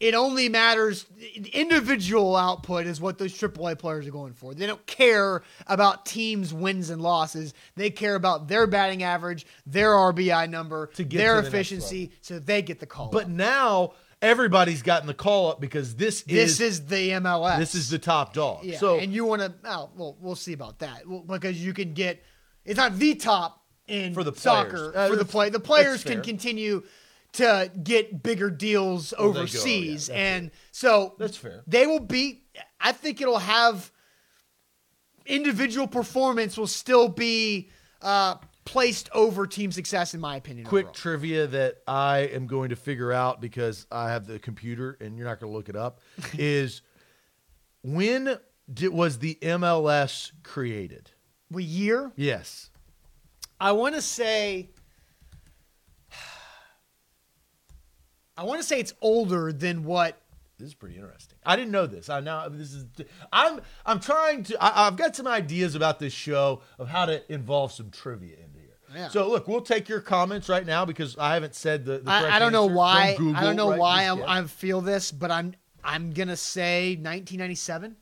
[0.00, 1.04] It only matters.
[1.52, 4.54] Individual output is what those AAA players are going for.
[4.54, 7.52] They don't care about teams' wins and losses.
[7.76, 12.62] They care about their batting average, their RBI number, To get their efficiency, so they
[12.62, 13.10] get the call.
[13.10, 13.28] But up.
[13.28, 13.92] now
[14.22, 17.58] everybody's gotten the call up because this, this is is the MLS.
[17.58, 18.64] this is the top dog.
[18.64, 19.52] Yeah, so and you want to?
[19.64, 22.22] Oh, well, we'll see about that Well, because you can get.
[22.64, 24.96] It's not the top in For the soccer players.
[24.96, 25.50] Uh, for the play.
[25.50, 26.22] The players can fair.
[26.22, 26.82] continue
[27.32, 31.62] to get bigger deals they go, overseas, yeah, and so That's fair.
[31.66, 32.42] They will be.
[32.80, 33.90] I think it'll have
[35.26, 37.70] individual performance will still be
[38.02, 40.66] uh, placed over team success, in my opinion.
[40.66, 40.94] quick overall.
[40.94, 45.26] trivia that I am going to figure out because I have the computer and you're
[45.26, 46.00] not going to look it up
[46.38, 46.82] is
[47.82, 48.38] when
[48.72, 51.10] did, was the MLS created?
[51.48, 52.12] What year?
[52.16, 52.70] Yes.
[53.60, 54.70] I want to say
[58.40, 60.18] I want to say it's older than what.
[60.58, 61.36] This is pretty interesting.
[61.44, 62.08] I didn't know this.
[62.08, 62.86] I now this is.
[63.30, 64.62] I'm I'm trying to.
[64.62, 68.60] I, I've got some ideas about this show of how to involve some trivia into
[68.60, 68.78] here.
[68.94, 69.08] Yeah.
[69.08, 71.98] So look, we'll take your comments right now because I haven't said the.
[71.98, 73.14] the I, correct I don't know why.
[73.18, 74.28] Google I don't know why just I'm, yet.
[74.30, 77.96] I feel this, but I'm I'm gonna say 1997.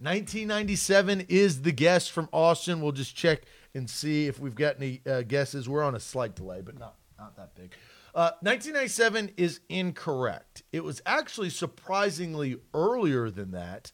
[0.00, 2.80] 1997 is the guess from Austin.
[2.80, 3.42] We'll just check
[3.74, 5.68] and see if we've got any uh, guesses.
[5.68, 7.74] We're on a slight delay, but not not that big.
[8.18, 10.64] Uh, 1997 is incorrect.
[10.72, 13.92] It was actually surprisingly earlier than that,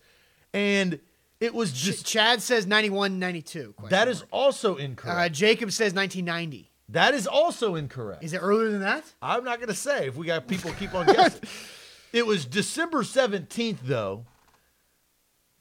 [0.55, 0.99] and
[1.41, 3.75] it was Ch- just Chad says 91, 92.
[3.91, 5.35] That is also Uh, incorrect.
[5.35, 6.71] Jacob says 1990.
[6.89, 8.25] that is also incorrect.
[8.25, 9.05] Is it earlier than that?
[9.21, 11.43] I'm not going to say if we got people keep on guessing.
[12.15, 14.25] it was December 17th though.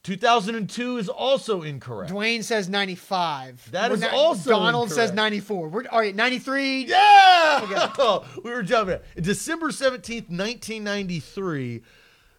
[0.04, 2.12] 2002 is also incorrect.
[2.12, 3.72] Dwayne says 95.
[3.72, 5.70] That We're is not- also Donald says 94.
[5.70, 6.14] We're all right.
[6.14, 6.86] 93.
[6.86, 8.20] Yeah!
[8.44, 9.00] we were jumping.
[9.16, 11.82] December 17th, 1993,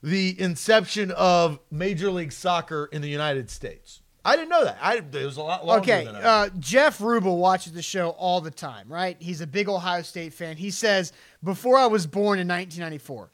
[0.02, 4.02] the inception of Major League Soccer in the United States.
[4.26, 4.78] I didn't know that.
[4.80, 8.10] I, it was a lot longer Okay, than I uh, Jeff Rubel watches the show
[8.10, 9.16] all the time, right?
[9.20, 10.56] He's a big Ohio State fan.
[10.56, 11.12] He says,
[11.42, 13.30] before I was born in 1994.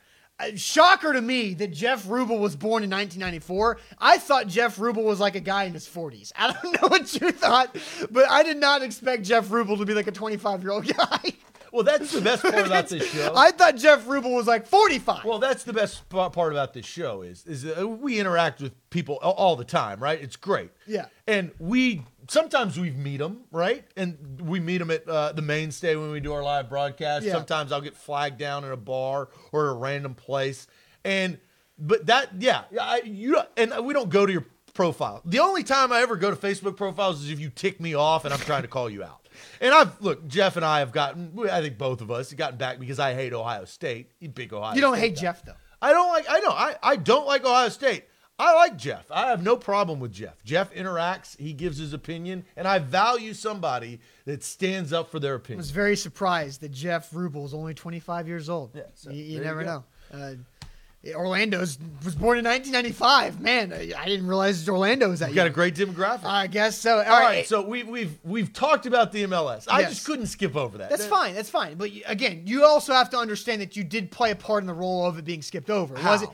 [0.57, 3.79] Shocker to me that Jeff Rubel was born in 1994.
[3.99, 6.33] I thought Jeff Rubel was like a guy in his 40s.
[6.37, 7.77] I don't know what you thought,
[8.11, 11.33] but I did not expect Jeff Rubel to be like a 25 year old guy.
[11.73, 13.33] Well, that's the best part about this show.
[13.37, 15.25] I thought Jeff Rubel was like 45.
[15.25, 19.17] Well, that's the best part about this show is is that we interact with people
[19.17, 20.21] all the time, right?
[20.21, 20.71] It's great.
[20.87, 21.07] Yeah.
[21.27, 23.85] And we sometimes we meet them, right?
[23.97, 27.27] And we meet them at uh, the mainstay when we do our live broadcast.
[27.27, 27.33] Yeah.
[27.33, 30.67] Sometimes I'll get flagged down in a bar or a random place,
[31.05, 31.39] and
[31.79, 35.21] but that yeah, I, you and we don't go to your profile.
[35.25, 38.25] The only time I ever go to Facebook profiles is if you tick me off
[38.25, 39.29] and I'm trying to call you out.
[39.61, 41.33] And I've look, Jeff and I have gotten.
[41.51, 44.13] I think both of us have gotten back because I hate Ohio State.
[44.21, 44.75] You big Ohio.
[44.75, 45.21] you don't State hate guy.
[45.23, 45.55] Jeff, though.
[45.83, 46.27] I don't like.
[46.29, 46.51] I know.
[46.51, 48.05] I, I don't like Ohio State.
[48.41, 49.05] I like Jeff.
[49.11, 50.43] I have no problem with Jeff.
[50.45, 51.39] Jeff interacts.
[51.39, 55.59] He gives his opinion, and I value somebody that stands up for their opinion.
[55.59, 58.71] I was very surprised that Jeff Rubel is only 25 years old.
[58.75, 59.85] Yeah, so you, you there you never know.
[60.13, 60.33] Uh,
[61.15, 63.41] Orlando's was born in 1995.
[63.41, 66.25] Man, I I didn't realize Orlando was that We've got a great demographic.
[66.25, 66.99] I guess so.
[66.99, 69.65] All All right, right, so we, we've we've talked about the MLS.
[69.67, 69.91] I Yes.
[69.95, 70.91] just couldn't skip over that.
[70.91, 71.35] that's That- fine.
[71.35, 71.77] That's fine.
[71.77, 74.67] But you- again, you also have to understand that you did play a part in
[74.67, 75.97] the role of it being skipped over.
[75.97, 76.11] How?
[76.13, 76.29] Was it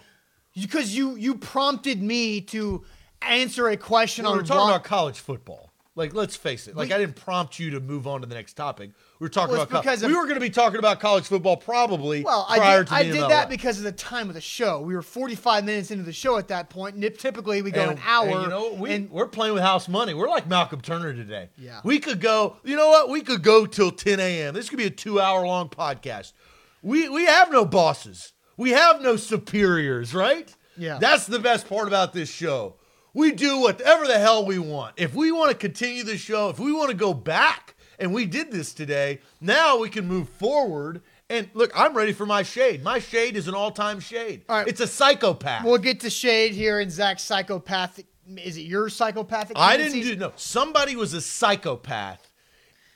[0.61, 2.85] because you you prompted me to
[3.23, 5.63] answer a question We on were talking why- about college football.
[5.99, 6.77] Like, let's face it.
[6.77, 8.91] Like, We- I didn't prompt you to move on to the next topic.
[9.19, 9.83] We were talking Well, about.
[9.83, 12.83] because co- we were going to be talking about college football probably Well, prior I
[12.83, 14.83] did, I did that because of the time of the show.
[14.83, 16.97] We were 45 minutes into the show at that point.
[16.97, 18.29] and typically we go And- an hour.
[18.29, 20.13] and you know, we, and we're playing with house money.
[20.13, 21.49] We're like Malcolm Turner today.
[21.57, 21.81] Yeah.
[21.83, 23.09] We could go, you know what?
[23.09, 24.53] We could go till 10 a.m.
[24.53, 26.35] This could be a two hour long podcast.
[26.83, 30.55] We, we have no bosses, we have no superiors, right?
[30.77, 30.99] Yeah.
[31.01, 32.75] That's the best part about this show.
[33.15, 34.95] We do whatever the hell we want.
[34.99, 38.27] If we want to continue the show, if we want to go back, and we
[38.27, 41.03] did this today, now we can move forward.
[41.29, 42.83] And look, I'm ready for my shade.
[42.85, 44.45] My shade is an all time shade.
[44.49, 44.69] All right.
[44.69, 45.65] It's a psychopath.
[45.65, 48.07] We'll get to shade here in Zach's psychopathic.
[48.37, 49.57] Is it your psychopathic?
[49.59, 50.33] I didn't do no.
[50.37, 52.33] Somebody was a psychopath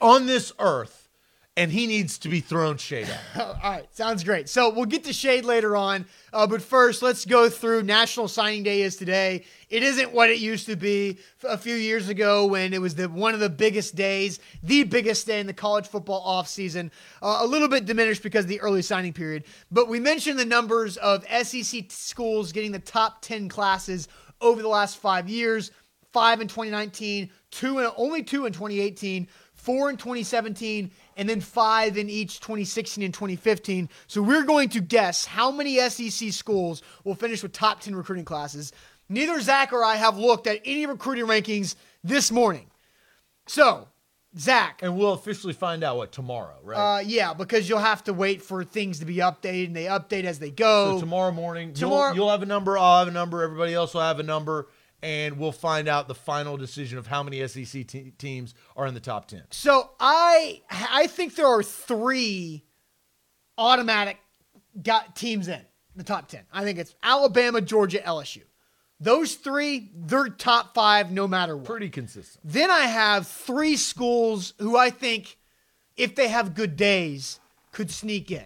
[0.00, 0.99] on this earth,
[1.56, 3.40] and he needs to be thrown shade at.
[3.62, 4.48] All right, sounds great.
[4.48, 8.62] So we'll get to shade later on, uh, but first let's go through National Signing
[8.62, 9.44] Day is today.
[9.68, 13.08] It isn't what it used to be a few years ago when it was the
[13.08, 16.90] one of the biggest days, the biggest day in the college football offseason.
[17.20, 20.44] Uh, a little bit diminished because of the early signing period, but we mentioned the
[20.44, 24.08] numbers of SEC schools getting the top ten classes
[24.40, 25.72] over the last five years.
[26.12, 29.28] Five in 2019, two and only two in 2018,
[29.60, 33.88] four in 2017, and then five in each 2016 and 2015.
[34.06, 38.24] So we're going to guess how many SEC schools will finish with top 10 recruiting
[38.24, 38.72] classes.
[39.08, 42.70] Neither Zach or I have looked at any recruiting rankings this morning.
[43.46, 43.88] So,
[44.38, 46.98] Zach, And we'll officially find out what tomorrow, right?
[46.98, 50.22] uh, yeah, because you'll have to wait for things to be updated, and they update
[50.24, 50.94] as they go.
[50.94, 52.78] so tomorrow morning, tomorrow- you'll, you'll have a number.
[52.78, 53.42] I'll have a number.
[53.42, 54.68] Everybody else will have a number,
[55.02, 58.94] and we'll find out the final decision of how many SEC te- teams are in
[58.94, 59.44] the top ten.
[59.50, 62.64] So I I think there are three
[63.58, 64.18] automatic
[64.82, 65.60] got teams in
[65.96, 66.44] the top ten.
[66.52, 68.42] I think it's Alabama, Georgia, LSU.
[69.02, 71.64] Those three, they're top five no matter what.
[71.64, 72.40] Pretty consistent.
[72.44, 75.38] Then I have three schools who I think,
[75.96, 77.40] if they have good days,
[77.72, 78.44] could sneak in.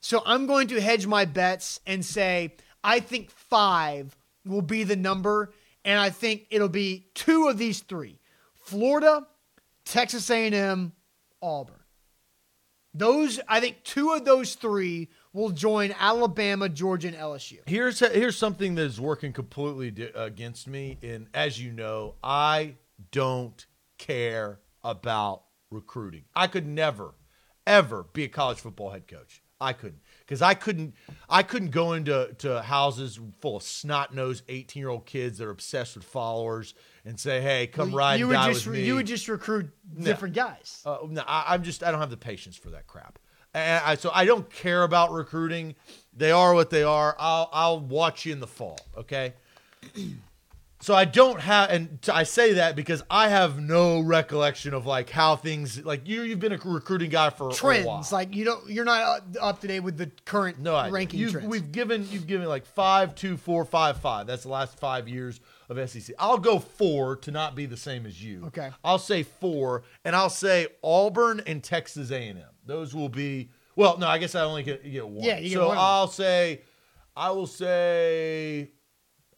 [0.00, 2.54] So I'm going to hedge my bets and say
[2.84, 5.52] I think five will be the number,
[5.86, 8.18] and I think it'll be two of these three:
[8.60, 9.26] Florida,
[9.86, 10.92] Texas A&M,
[11.40, 11.76] Auburn.
[12.92, 17.58] Those I think two of those three will join Alabama, Georgia, and LSU.
[17.66, 20.98] Here's here's something that is working completely against me.
[21.02, 22.74] And as you know, I
[23.12, 23.64] don't
[23.98, 26.24] care about recruiting.
[26.34, 27.14] I could never,
[27.66, 29.42] ever be a college football head coach.
[29.60, 30.94] I couldn't because I couldn't
[31.28, 35.46] I couldn't go into to houses full of snot nosed eighteen year old kids that
[35.46, 36.74] are obsessed with followers
[37.04, 39.70] and say, "Hey, come Well, ride you would just with me." you would just recruit
[40.00, 40.82] different guys.
[40.84, 43.18] Uh, no, I, I'm just I don't have the patience for that crap.
[43.54, 45.76] And I, so I don't care about recruiting.
[46.14, 47.16] They are what they are.
[47.18, 48.78] I'll I'll watch you in the fall.
[48.96, 49.34] Okay.
[50.78, 55.08] So I don't have, and I say that because I have no recollection of like
[55.08, 56.20] how things like you.
[56.22, 57.54] You've been a recruiting guy for a while.
[57.56, 60.92] Trends like you don't you're not up- to date with the current No idea.
[60.92, 61.48] ranking You've- trends.
[61.48, 64.26] We've given you've given like five, two, four, five, five.
[64.26, 66.14] That's the last five years of SEC.
[66.18, 68.44] I'll go four to not be the same as you.
[68.48, 68.70] Okay.
[68.84, 72.44] I'll say four, and I'll say Auburn and Texas A and M.
[72.66, 73.96] Those will be well.
[73.96, 75.24] No, I guess I only get, get one.
[75.24, 75.70] Yeah, you get so.
[75.70, 76.60] I'll say,
[77.16, 78.72] I will say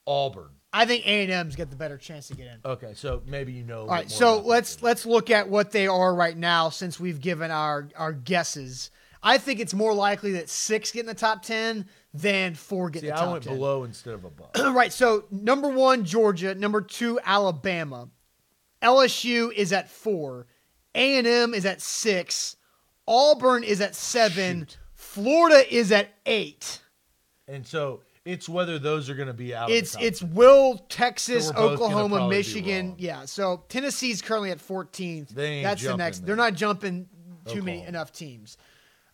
[0.05, 0.51] Auburn.
[0.73, 2.61] I think A and M's got the better chance to get in.
[2.65, 3.81] Okay, so maybe you know.
[3.83, 7.21] All right, so let's than- let's look at what they are right now since we've
[7.21, 8.91] given our our guesses.
[9.23, 13.01] I think it's more likely that six get in the top ten than four get
[13.01, 13.55] See, in the I top went 10.
[13.55, 14.51] below instead of above.
[14.75, 14.93] right.
[14.93, 16.55] So number one, Georgia.
[16.55, 18.09] Number two, Alabama.
[18.83, 20.47] LSU is at four.
[20.95, 22.57] A and M is at six.
[23.07, 24.61] Auburn is at seven.
[24.61, 24.79] Shoot.
[24.95, 26.81] Florida is at eight.
[27.47, 29.71] and so it's whether those are going to be out.
[29.71, 32.95] It's it's Will, Texas, So we're both gonna Oklahoma, Michigan.
[32.99, 33.25] Yeah.
[33.25, 35.31] So Tennessee's currently at 14th.
[35.31, 36.19] They ain't That's the next.
[36.19, 36.27] there.
[36.29, 37.09] They're not jumping
[37.47, 38.59] too many enough teams.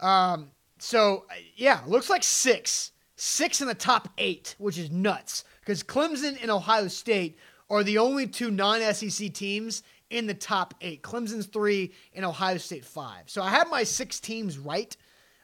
[0.01, 0.51] Um.
[0.81, 6.37] So yeah, looks like six, six in the top eight, which is nuts because Clemson
[6.43, 7.39] and Ohio State
[7.71, 11.03] are the only two non-SEC teams in the top eight.
[11.03, 13.23] Clemson's three and Ohio State five.
[13.27, 14.95] So I have my six teams right.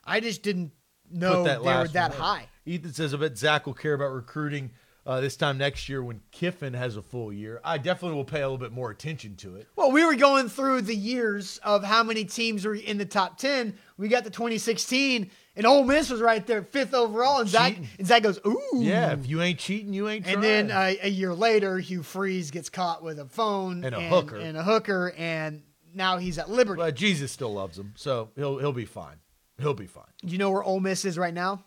[0.04, 0.72] I just didn't
[1.10, 2.48] know put they that were that one high.
[2.66, 4.70] Ethan says, I bet Zach will care about recruiting
[5.06, 7.60] uh, this time next year when Kiffin has a full year.
[7.64, 9.66] I definitely will pay a little bit more attention to it.
[9.74, 13.38] Well, we were going through the years of how many teams were in the top
[13.38, 13.74] 10.
[13.96, 17.40] We got to 2016, and Ole Miss was right there, fifth overall.
[17.40, 17.88] And Zach, Cheating.
[17.98, 18.60] and Zach goes, ooh.
[18.76, 20.66] Yeah, if you ain't cheating, you ain't And trying.
[20.68, 24.36] then uh, a year later, Hugh Freeze gets caught with a phone And a hooker.
[24.36, 25.62] and a hooker, and
[25.94, 26.78] now he's at Liberty.
[26.78, 29.16] but Jesus still loves him, so he'll he'll be fine.
[29.60, 30.04] He'll be fine.
[30.24, 31.64] Do you know where Ole Miss is right now?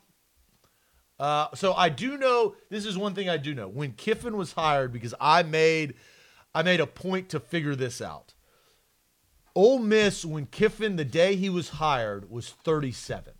[1.19, 3.67] Uh, so I do know this is one thing I do know.
[3.67, 5.93] When Kiffin was hired, because I made
[6.55, 8.33] I made a point to figure this out.
[9.55, 13.33] Ole Miss, when Kiffin, the day he was hired, was 37th.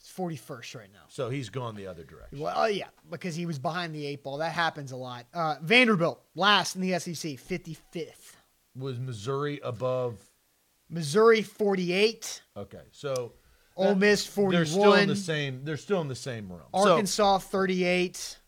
[0.00, 1.04] It's 41st right now.
[1.08, 2.40] So he's gone the other direction.
[2.40, 4.38] Well, oh, yeah, because he was behind the eight ball.
[4.38, 5.26] That happens a lot.
[5.32, 8.36] Uh, Vanderbilt, last in the SEC, 55th.
[8.74, 10.18] Was Missouri above?
[10.92, 12.42] Missouri, 48.
[12.56, 13.32] Okay, so
[13.76, 14.52] Ole Miss, 41.
[14.52, 15.64] They're still in the same.
[15.64, 16.60] They're still in the same room.
[16.74, 18.38] So- Arkansas 38.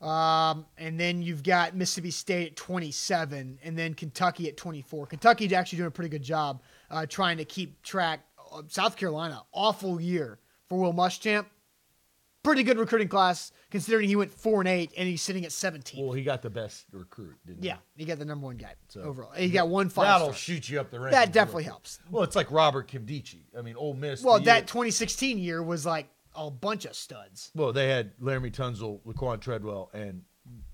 [0.00, 5.06] Um, and then you've got Mississippi State at 27, and then Kentucky at 24.
[5.06, 6.60] Kentucky's actually doing a pretty good job
[6.90, 8.20] uh, trying to keep track.
[8.52, 11.46] Uh, South Carolina, awful year for Will Muschamp.
[12.46, 16.00] Pretty good recruiting class considering he went four and eight, and he's sitting at 17.
[16.04, 17.66] well, he got the best recruit, didn't he?
[17.68, 19.32] yeah, he got the number one guy So- overall.
[19.32, 20.04] He got one five.
[20.06, 20.34] That'll star.
[20.38, 21.10] shoot you up the rankings.
[21.10, 21.98] That definitely helps.
[22.08, 23.40] Well, it's like Robert Nkemdiche.
[23.58, 24.22] I mean, Ole Miss.
[24.22, 27.50] Well, that year- 2016 year was like a bunch of studs.
[27.56, 30.22] well, they had Laremy Tunsil, Laquan Treadwell, and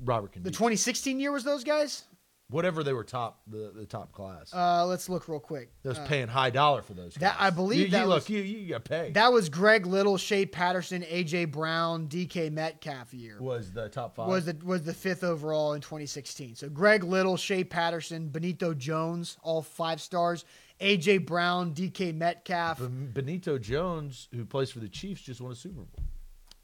[0.04, 0.44] Robert Nkemdiche.
[0.44, 2.04] The 2016 year was those guys.
[2.53, 4.53] Whatever they were top, the, the top class.
[4.55, 5.70] Uh, let's look real quick.
[5.82, 7.14] they was Uh, paying high dollar for those.
[7.14, 7.36] that- guys.
[7.38, 8.28] I believe you, you that look.
[8.28, 9.14] you you got paid.
[9.14, 13.36] That was Greg Little, Shea Patterson, AJ Brown, DK Metcalf year.
[13.40, 14.28] was the top five.
[14.28, 16.55] Was the was the fifth overall in 2016.
[16.57, 20.44] So Greg Little, Shea Patterson, Benito Jones, all five stars.
[20.80, 22.78] AJ Brown, DK Metcalf.
[22.80, 25.88] Ben- Benito Jones, who plays for the Chiefs, just won a Super Bowl.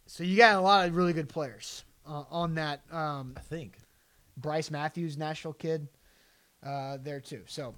[0.06, 2.80] So you got a lot of really good players uh, on that.
[2.90, 3.77] Um, I think.
[4.40, 5.88] Bryce Matthews, Nashville kid,
[6.64, 7.42] uh, there too.
[7.46, 7.74] So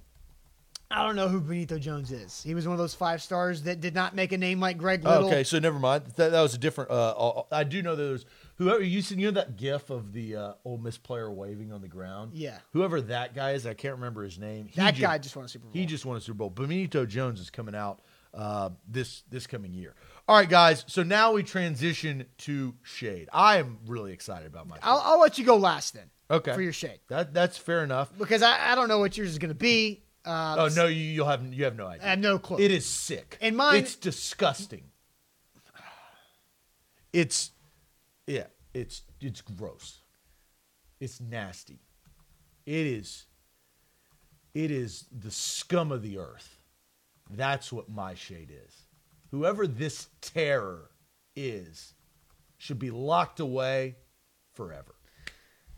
[0.91, 2.43] I don't know who Benito Jones is.
[2.43, 5.03] He was one of those five stars that did not make a name like Greg
[5.03, 5.25] Little.
[5.25, 6.05] Oh, okay, so never mind.
[6.17, 6.91] That, that was a different.
[6.91, 8.25] Uh, uh, I do know that there's
[8.57, 9.15] whoever you see.
[9.15, 12.33] You know that GIF of the uh, Ole Miss player waving on the ground.
[12.33, 12.57] Yeah.
[12.73, 14.67] Whoever that guy is, I can't remember his name.
[14.67, 15.73] He that ju- guy just won a Super Bowl.
[15.73, 16.49] He just won a Super Bowl.
[16.49, 18.01] Benito Jones is coming out
[18.33, 19.95] uh, this this coming year.
[20.27, 20.83] All right, guys.
[20.87, 23.29] So now we transition to shade.
[23.31, 24.77] I am really excited about my.
[24.83, 26.09] I'll, I'll let you go last then.
[26.31, 26.53] Okay.
[26.53, 26.99] For your shade.
[27.09, 28.09] that that's fair enough.
[28.17, 30.03] because I, I don't know what yours is going to be.
[30.23, 32.05] Uh, Oh no, you you'll have you have no idea.
[32.07, 32.57] I have no clue.
[32.59, 33.37] It is sick.
[33.41, 34.83] And mine- it's disgusting.
[37.13, 37.51] It's
[38.27, 39.99] yeah, it's it's gross.
[40.99, 41.79] It's nasty.
[42.65, 43.25] It is
[44.53, 46.57] it is the scum of the earth.
[47.29, 48.73] That's what my shade is.
[49.31, 50.91] whoever this terror
[51.35, 51.93] is
[52.57, 53.95] should be locked away
[54.53, 54.95] forever.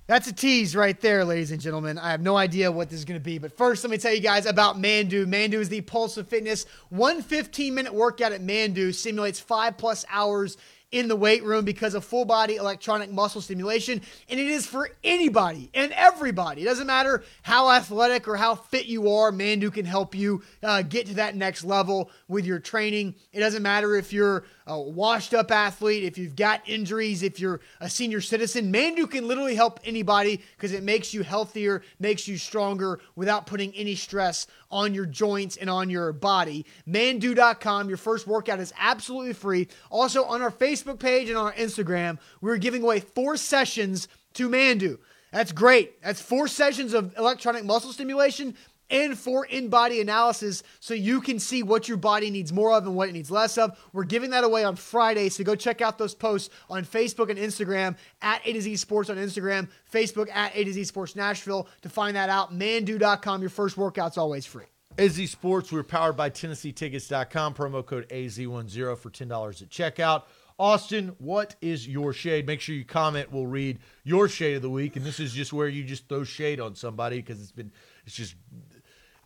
[0.05, 1.97] That's a tease right there, ladies and gentlemen.
[1.97, 3.37] I have no idea what this is going to be.
[3.37, 5.25] But first, let me tell you guys about Manduu.
[5.25, 6.65] Manduu is the pulse of fitness.
[6.89, 10.57] One 15 minute workout at Manduu simulates five plus hours
[10.93, 13.99] in the weight room because of full body electronic muscle stimulation.
[14.29, 16.61] And it is for anybody and everybody.
[16.61, 20.83] It doesn't matter how athletic or how fit you are, Manduu can help you uh,
[20.83, 23.15] get to that next level with your training.
[23.31, 27.61] It doesn't matter if you're a washed up athlete, if you've got injuries, if you're
[27.80, 28.72] a senior citizen.
[28.72, 33.74] Manduu can literally help anybody because it makes you healthier, makes you stronger without putting
[33.74, 36.66] any stress on your joints and on your body.
[36.88, 39.68] Manduu.com, your first workout is absolutely free.
[39.89, 44.49] Also, on our Facebook page and on our Instagram, we're giving away four sessions to
[44.49, 44.97] Manduu.
[45.32, 46.01] That's great.
[46.03, 48.55] That's four sessions of electronic muscle stimulation
[48.93, 52.85] and for in body analysis so you can see what your body needs more of
[52.85, 53.77] and what it needs less of.
[53.91, 57.39] We're giving that away on Friday, so go check out those posts on Facebook and
[57.39, 61.67] Instagram at A to Z Sports on Instagram, Facebook at A to Z Sports Nashville
[61.81, 62.53] to find that out.
[62.53, 64.65] Manduu.com, your first workout's always free.
[64.97, 67.55] AZ Sports, we're powered by TennesseeTickets.com.
[67.55, 70.23] Promo code AZ10 for $10 at checkout.
[70.59, 72.45] Austin, what is your shade?
[72.45, 73.31] Make sure you comment.
[73.31, 74.95] We'll read your shade of the week.
[74.95, 77.71] And this is just where you just throw shade on somebody because it's been,
[78.05, 78.35] it's just,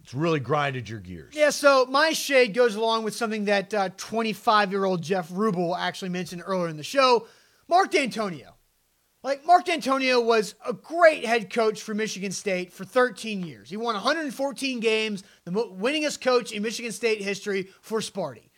[0.08, 1.34] it's really grinded your gears.
[1.36, 5.78] Yeah, so my shade goes along with something that uh, 25 year old Jeff Rubel
[5.78, 7.28] actually mentioned earlier in the show
[7.68, 8.54] Mark Dantonio.
[9.22, 13.70] Like, Mark Dantonio was a great head coach for Michigan State for 13 years.
[13.70, 18.50] He won 114 games, the winningest coach in Michigan State history for Sparty.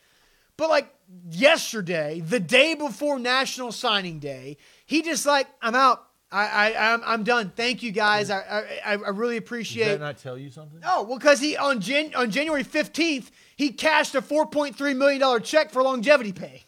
[0.55, 0.93] But, like,
[1.31, 6.08] yesterday, the day before National Signing Day, he just, like, I'm out.
[6.31, 7.51] I, I I'm, I'm done.
[7.55, 8.29] Thank you guys.
[8.29, 9.85] I, I I really appreciate.
[9.85, 10.79] Does that not tell you something?
[10.79, 14.93] No, well, because he on Jan, on January fifteenth he cashed a four point three
[14.93, 16.63] million dollar check for longevity pay.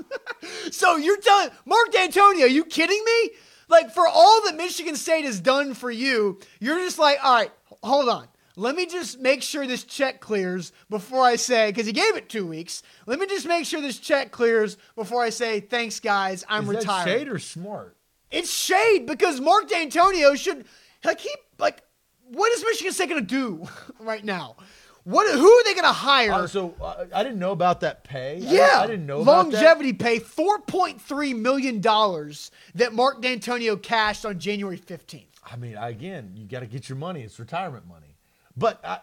[0.70, 3.30] so you're telling Mark Dantonio, you kidding me?
[3.68, 7.50] Like for all that Michigan State has done for you, you're just like, all right,
[7.82, 8.28] hold on.
[8.58, 12.30] Let me just make sure this check clears before I say, because he gave it
[12.30, 12.82] two weeks.
[13.04, 16.76] Let me just make sure this check clears before I say, thanks, guys, I'm Is
[16.76, 17.06] retired.
[17.06, 17.95] that shade or smart?
[18.30, 20.64] It's shade because Mark Dantonio should
[21.04, 21.82] like he like
[22.28, 23.66] what is Michigan State going to do
[24.00, 24.56] right now?
[25.04, 26.32] What who are they going to hire?
[26.32, 28.38] Uh, so uh, I didn't know about that pay.
[28.40, 29.62] Yeah, I, didn't know about that.
[29.62, 35.38] longevity pay four point three million dollars that Mark Dantonio cashed on January fifteenth.
[35.48, 37.22] I mean, again, you got to get your money.
[37.22, 38.16] It's retirement money.
[38.56, 38.98] But I,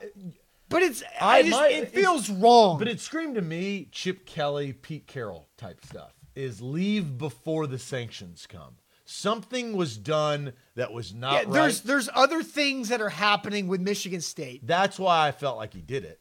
[0.67, 2.79] But it's I, I just, might- it feels wrong.
[2.79, 7.77] But it screamed to me Chip Kelly, Pete Carroll type stuff is leave before the
[7.79, 8.75] sanctions come.
[9.15, 11.51] Something was done that was not yeah, right.
[11.51, 14.65] there's there's other things that are happening with Michigan State.
[14.65, 16.19] That's why I felt like he did it.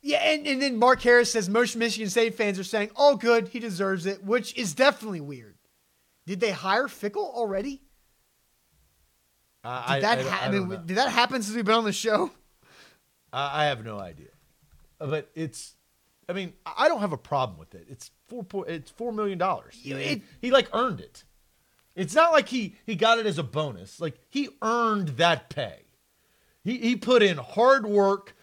[0.00, 3.48] Yeah, and, and then Mark Harris says most Michigan State fans are saying, "Oh, good,
[3.48, 5.56] he deserves it," which is definitely weird.
[6.24, 7.82] Did they hire Fickell already?
[9.64, 11.84] I, Did that I, I, ha- I mean, did that happen since we've been on
[11.84, 12.30] the show?
[13.32, 14.30] I, I have no idea.
[15.00, 15.74] But it's,
[16.28, 17.86] I mean, I don't have a problem with it.
[17.90, 18.46] It's four.
[18.68, 19.76] It's four million dollars.
[19.82, 20.22] He
[20.52, 21.24] like earned it.
[21.98, 24.00] It's not like he he got it as a bonus.
[24.00, 25.80] Like he earned that pay.
[26.62, 28.36] He he put in hard work,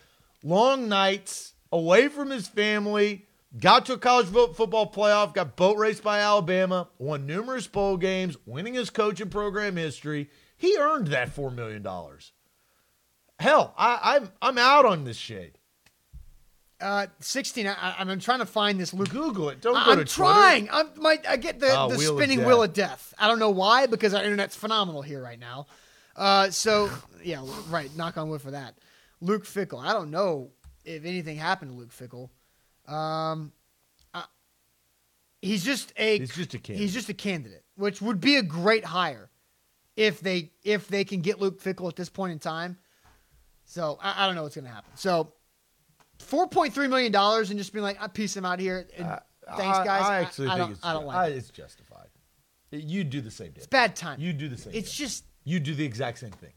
[0.43, 3.27] long nights away from his family.
[3.57, 5.33] Got to a college football playoff.
[5.33, 6.89] Got boat raced by Alabama.
[6.97, 8.35] Won numerous bowl games.
[8.45, 10.29] Winning his coaching program history.
[10.57, 12.33] He earned that four million dollars.
[13.39, 15.59] Hell, I, I'm I'm out on this shade.
[16.81, 17.67] Uh, Sixteen.
[17.67, 19.09] I, I'm trying to find this Luke.
[19.09, 19.61] Google it.
[19.61, 20.31] Don't I, go am to Twitter.
[20.31, 20.69] trying.
[20.71, 21.17] I'm my.
[21.27, 22.47] I get the, Oh, the Wheel spinning Death.
[22.47, 23.13] wheel of death.
[23.17, 25.67] I don't know why because our internet's phenomenal here right now.
[26.15, 26.89] Uh, so
[27.23, 27.89] yeah, right.
[27.95, 28.75] Knock on wood for that.
[29.21, 29.81] Luke Fickell.
[29.83, 30.51] I don't know
[30.83, 32.29] if anything happened to Luke Fickell.
[32.93, 33.53] Um,
[34.13, 34.25] I,
[35.41, 36.19] he's just a.
[36.19, 36.81] He's just a candidate.
[36.81, 39.29] He's just a candidate, which would be a great hire
[39.95, 42.77] if they if they can get Luke Fickell at this point in time.
[43.63, 44.91] So I, I don't know what's going to happen.
[44.95, 45.31] So
[46.19, 48.87] four point three million dollars and just being like, I piece him out here.
[48.97, 49.19] And
[49.57, 50.03] thanks, guys.
[50.03, 51.37] I, actually I, think don't, it's I don't like I- it.
[51.37, 52.07] it's justified.
[52.71, 53.53] You do the same.
[53.55, 54.19] It's bad time.
[54.19, 54.73] You do the same.
[54.75, 55.05] It's thing.
[55.05, 56.51] just you do the exact same thing.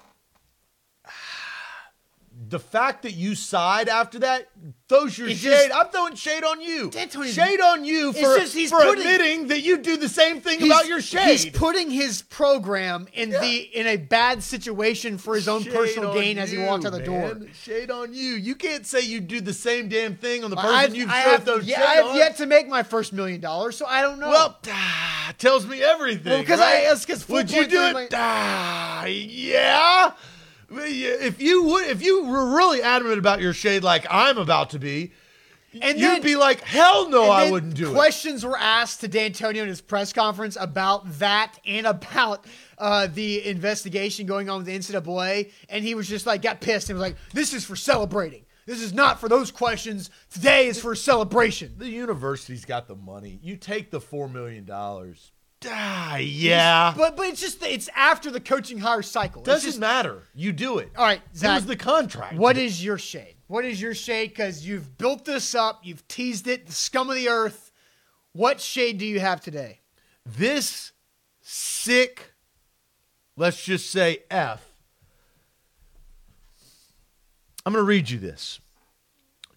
[2.41, 4.49] The fact that you side after that
[4.89, 5.51] throws your It's shade.
[5.70, 6.89] just- I'm throwing shade on you.
[6.89, 10.41] D'Antoni's- shade on you for, just he's for putting- admitting that you do the same
[10.41, 11.26] thing about your shade.
[11.28, 16.11] He's putting his program in the in a bad situation for his own Shade personal
[16.11, 17.36] on gain as he you, walks out the door.
[17.64, 18.34] Shade on you.
[18.34, 21.16] You can't say you do the same damn thing on the person I've, you've I
[21.18, 22.16] have, those yeah, I have on.
[22.16, 24.28] yet to make my first million dollars, so I don't know.
[24.28, 26.32] Well, ah, tells me everything.
[26.32, 26.86] Well, 'cause right?
[26.86, 27.93] I- it's 'cause would you do it?
[27.93, 30.12] million- Ah, yeah.
[30.71, 34.79] If you would, if you were really adamant about your shade, like I'm about to
[34.79, 35.12] be,
[35.81, 37.95] And you'd then- be like, hell no, I wouldn't do it.
[37.95, 42.45] Questions were asked to Dantonio in his press conference about that and about
[42.79, 46.91] uh, the investigation going on with the NCAA, and he was just like got pissed
[46.91, 48.45] and was like, "This is for celebrating.
[48.66, 50.11] This is not for those questions.
[50.31, 53.39] Today is for celebration." The university's got the money.
[53.43, 55.33] You take the four million dollars.
[55.66, 56.94] Ah, yeah.
[56.96, 59.42] But but it's just it's after the coaching hire cycle.
[59.42, 60.22] Doesn't just- matter.
[60.34, 60.90] You do it.
[60.96, 61.56] All right, It Zach.
[61.56, 62.36] was the contract.
[62.36, 63.34] What is your shade?
[63.48, 64.28] What is your shade?
[64.30, 67.72] Because you've built this up, you've teased it, the scum of the earth.
[68.32, 69.80] What shade do you have today?
[70.24, 70.92] this
[71.40, 72.34] sick?
[73.36, 74.64] Let's just say F.
[77.64, 78.61] I'm going to read you this.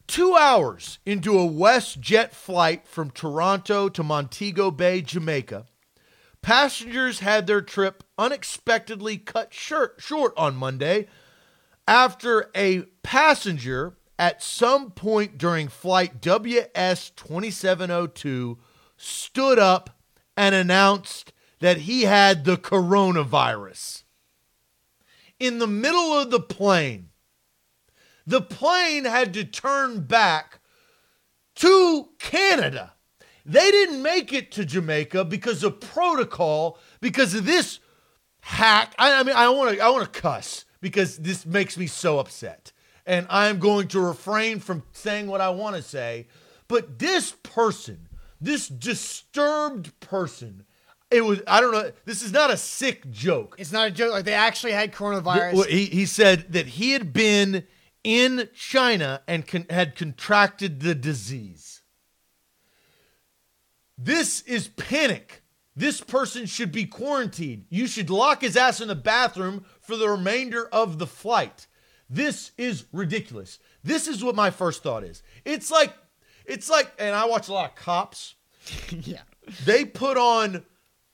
[0.07, 5.65] Two hours into a WestJet flight from Toronto to Montego Bay, Jamaica,
[6.41, 10.01] passengers had their trip unexpectedly cut short,
[10.37, 11.07] on Monday
[11.87, 18.57] after a passenger at some point during flight WS 2702
[18.97, 19.89] stood up
[20.37, 24.03] and announced that he had the coronavirus.
[25.39, 27.09] In the middle of the plane,
[28.27, 30.59] the plane had to turn back
[31.55, 32.93] to Canada.
[33.45, 37.79] They didn't make it to Jamaica because of protocol, because of this
[38.41, 38.93] hack.
[38.99, 42.19] I, I mean, I want to, I want to cuss because this makes me so
[42.19, 42.71] upset,
[43.05, 46.27] and I'm going to refrain from saying what I want to say.
[46.67, 48.07] But this person,
[48.39, 50.65] this disturbed person,
[51.09, 51.41] it was.
[51.47, 51.91] I don't know.
[52.05, 53.55] This is not a sick joke.
[53.59, 54.11] It's not a joke.
[54.11, 55.53] Like they actually had coronavirus.
[55.53, 57.65] Well, he, he said that he had been
[58.03, 61.80] in China and con- had contracted the disease.
[64.03, 65.43] This is panic.
[65.75, 67.65] This person should be quarantined.
[67.69, 71.67] You should lock his ass in the bathroom for the remainder of the flight.
[72.09, 73.57] This is ridiculous.
[73.83, 75.23] This is what my first thought is.
[75.45, 75.93] It's like,
[76.45, 78.35] it's like, and I watch a lot of cops
[78.89, 79.21] yeah.
[79.65, 80.65] they put on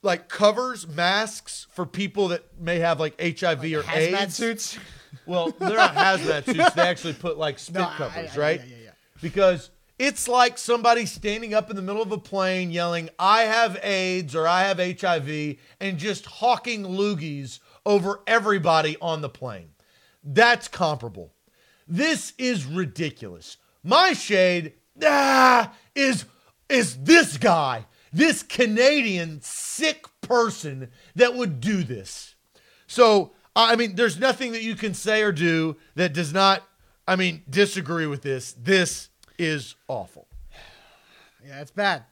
[0.02, 4.36] like covers, masks for people that may have like HIV or Hazmat AIDS.
[4.36, 4.80] suits.
[5.26, 6.74] Well, they're not hazmat suits.
[6.74, 8.60] They actually put like spit No, I- covers, I- right?
[8.62, 8.90] yeah, yeah, yeah.
[9.22, 9.70] Because
[10.00, 14.36] it's like somebody standing up in the middle of a plane yelling, I have AIDS
[14.36, 19.70] or I have HIV, and just hawking loogies over everybody on the plane.
[20.24, 21.34] That's comparable.
[21.88, 23.58] This is ridiculous.
[23.84, 24.74] My shade
[25.04, 26.26] ah, is
[26.70, 32.36] is this guy, this Canadian sick person that would do this.
[32.88, 36.64] So, I mean, there's nothing that you can say or do that does not,
[37.08, 38.52] I mean, disagree with this.
[38.54, 39.07] This
[39.38, 40.28] is awful.
[41.46, 42.04] Yeah, it's bad.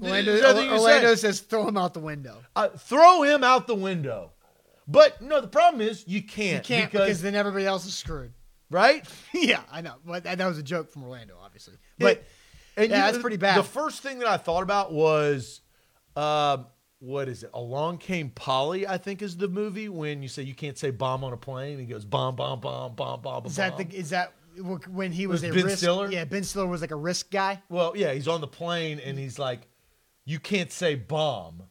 [0.00, 2.38] Orlando, Orlando says throw him out the window.
[2.54, 4.32] Uh, throw him out the window.
[4.86, 6.68] But no, the problem is you can't.
[6.68, 8.32] You can't because, because, then everybody else is screwed.
[8.70, 9.06] right?
[9.34, 9.94] yeah, I know.
[10.04, 11.74] But that, that was a joke from Orlando, obviously.
[11.98, 12.24] But
[12.76, 13.58] and yeah, that's pretty bad.
[13.58, 15.60] The first thing that I thought about was,
[16.16, 16.66] um,
[17.00, 17.50] what is it?
[17.52, 21.24] Along Came Polly, I think is the movie when you say you can't say bomb
[21.24, 21.78] on a plane.
[21.78, 23.76] He goes bomb, bomb, bomb, bomb, bomb, is bomb.
[23.76, 25.78] that the is that when he was, Was a Ben risk?
[25.78, 26.10] Stiller?
[26.10, 27.62] Yeah, Ben Stiller was like a risk guy.
[27.68, 29.68] Well, yeah, he's on the plane and he's like,
[30.24, 31.64] you can't say bomb.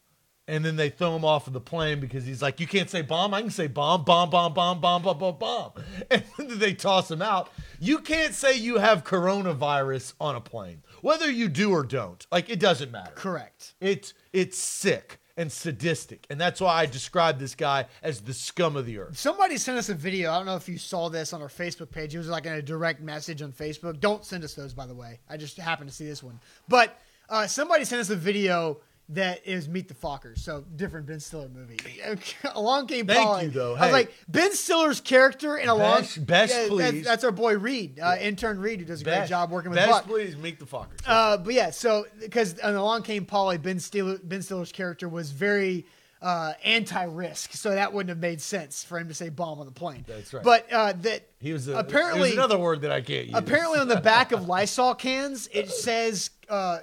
[0.50, 3.02] And then they throw him off of the plane because he's like, you can't say
[3.02, 3.34] bomb.
[3.34, 5.72] I can say bomb, bomb, bomb, bomb, bomb, bomb, bomb, bomb.
[6.10, 7.50] And then they toss him out.
[7.80, 12.26] You can't say you have coronavirus on a plane, whether you do or don't.
[12.32, 13.12] Like, it doesn't matter.
[13.14, 13.76] Correct.
[13.82, 18.76] It's it's sick and sadistic, and that's why I describe this guy as the scum
[18.76, 19.18] of the earth.
[19.18, 20.32] Somebody sent us a video.
[20.32, 22.16] I don't know if you saw this on our Facebook page.
[22.16, 24.00] It was like in a direct message on Facebook.
[24.00, 25.20] Don't send us those, by the way.
[25.30, 26.40] I just happened to see this one.
[26.68, 28.80] But uh, somebody sent us a video
[29.10, 30.40] that is Meet the Fockers.
[30.40, 31.78] So different Ben Stiller movie.
[32.56, 33.44] Along came Thank Polly.
[33.46, 33.76] you, though.
[33.76, 36.02] I was like Ben Stiller's character in Along.
[36.02, 37.06] Best- best that's- please.
[37.06, 39.92] That's, our boy Reed, uh, intern Reed, who does a great job working with best,
[39.92, 40.06] Buck.
[40.08, 41.00] please meet the fuckers.
[41.06, 45.86] Uh, but yeah, so because along came Polly, Ben Stiller, Ben Stiller's character was very
[46.22, 49.72] uh, anti-risk, so that wouldn't have made sense for him to say bomb on the
[49.72, 50.04] plane.
[50.08, 50.44] That's right.
[50.44, 53.36] But uh, that he was a, apparently there's another word that I can't use.
[53.36, 56.80] apparently on the back of Lysol cans it says uh,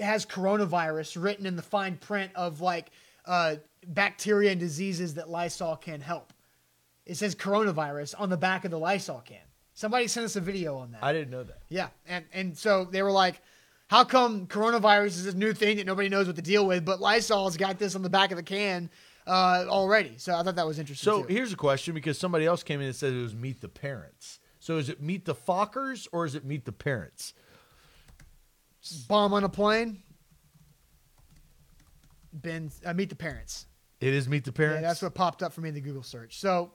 [0.00, 2.90] has coronavirus written in the fine print of like
[3.24, 3.56] uh,
[3.86, 6.32] bacteria and diseases that Lysol can help.
[7.06, 9.38] It says coronavirus on the back of the Lysol can.
[9.74, 11.04] Somebody sent us a video on that.
[11.04, 11.62] I didn't know that.
[11.68, 13.40] Yeah, and and so they were like,
[13.86, 17.00] "How come coronavirus is this new thing that nobody knows what to deal with?" But
[17.00, 18.90] Lysol's got this on the back of the can
[19.26, 20.14] uh, already.
[20.16, 21.04] So I thought that was interesting.
[21.04, 21.32] So too.
[21.32, 24.40] here's a question because somebody else came in and said it was meet the parents.
[24.58, 27.34] So is it meet the Fockers or is it meet the parents?
[29.08, 30.02] Bomb on a plane.
[32.32, 33.66] Ben, uh, meet the parents.
[34.00, 34.82] It is meet the parents.
[34.82, 36.38] Yeah, that's what popped up for me in the Google search.
[36.38, 36.72] So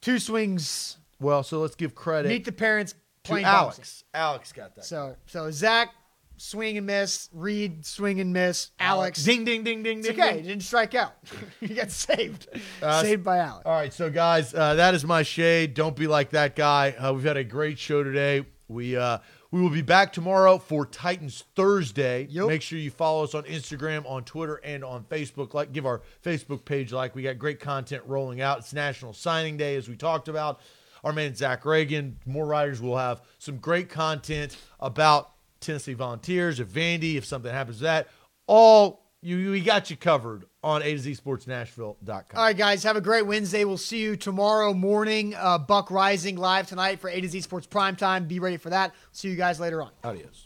[0.00, 0.96] two swings.
[1.20, 2.28] Well, so let's give credit.
[2.28, 3.76] Meet the parents plain Alex.
[3.76, 4.06] boxing.
[4.14, 4.84] Alex got that.
[4.84, 5.90] So so Zach
[6.36, 9.22] swing and miss, Reed swing and miss, Alex.
[9.22, 10.20] Ding ding ding ding It's ding.
[10.20, 10.42] okay.
[10.42, 11.12] didn't strike out.
[11.60, 12.48] he got saved.
[12.82, 13.62] Uh, saved by Alex.
[13.64, 15.74] All right, so guys, uh, that is my shade.
[15.74, 16.90] Don't be like that guy.
[16.92, 18.44] Uh, we've had a great show today.
[18.66, 19.18] We uh,
[19.54, 22.26] we will be back tomorrow for Titans Thursday.
[22.28, 22.48] Yep.
[22.48, 25.54] Make sure you follow us on Instagram, on Twitter, and on Facebook.
[25.54, 27.14] Like, give our Facebook page a like.
[27.14, 28.58] We got great content rolling out.
[28.58, 30.58] It's National Signing Day, as we talked about.
[31.04, 32.18] Our man Zach Reagan.
[32.26, 36.58] More writers will have some great content about Tennessee Volunteers.
[36.58, 38.08] If Vandy, if something happens to that,
[38.48, 42.24] all you we got you covered on A to Z Sports Nashville.com.
[42.34, 43.64] All right, guys, have a great Wednesday.
[43.64, 45.34] We'll see you tomorrow morning.
[45.34, 48.26] Uh, Buck Rising live tonight for A to Z Sports Prime Time.
[48.26, 48.94] Be ready for that.
[49.12, 49.90] See you guys later on.
[50.02, 50.43] Adios.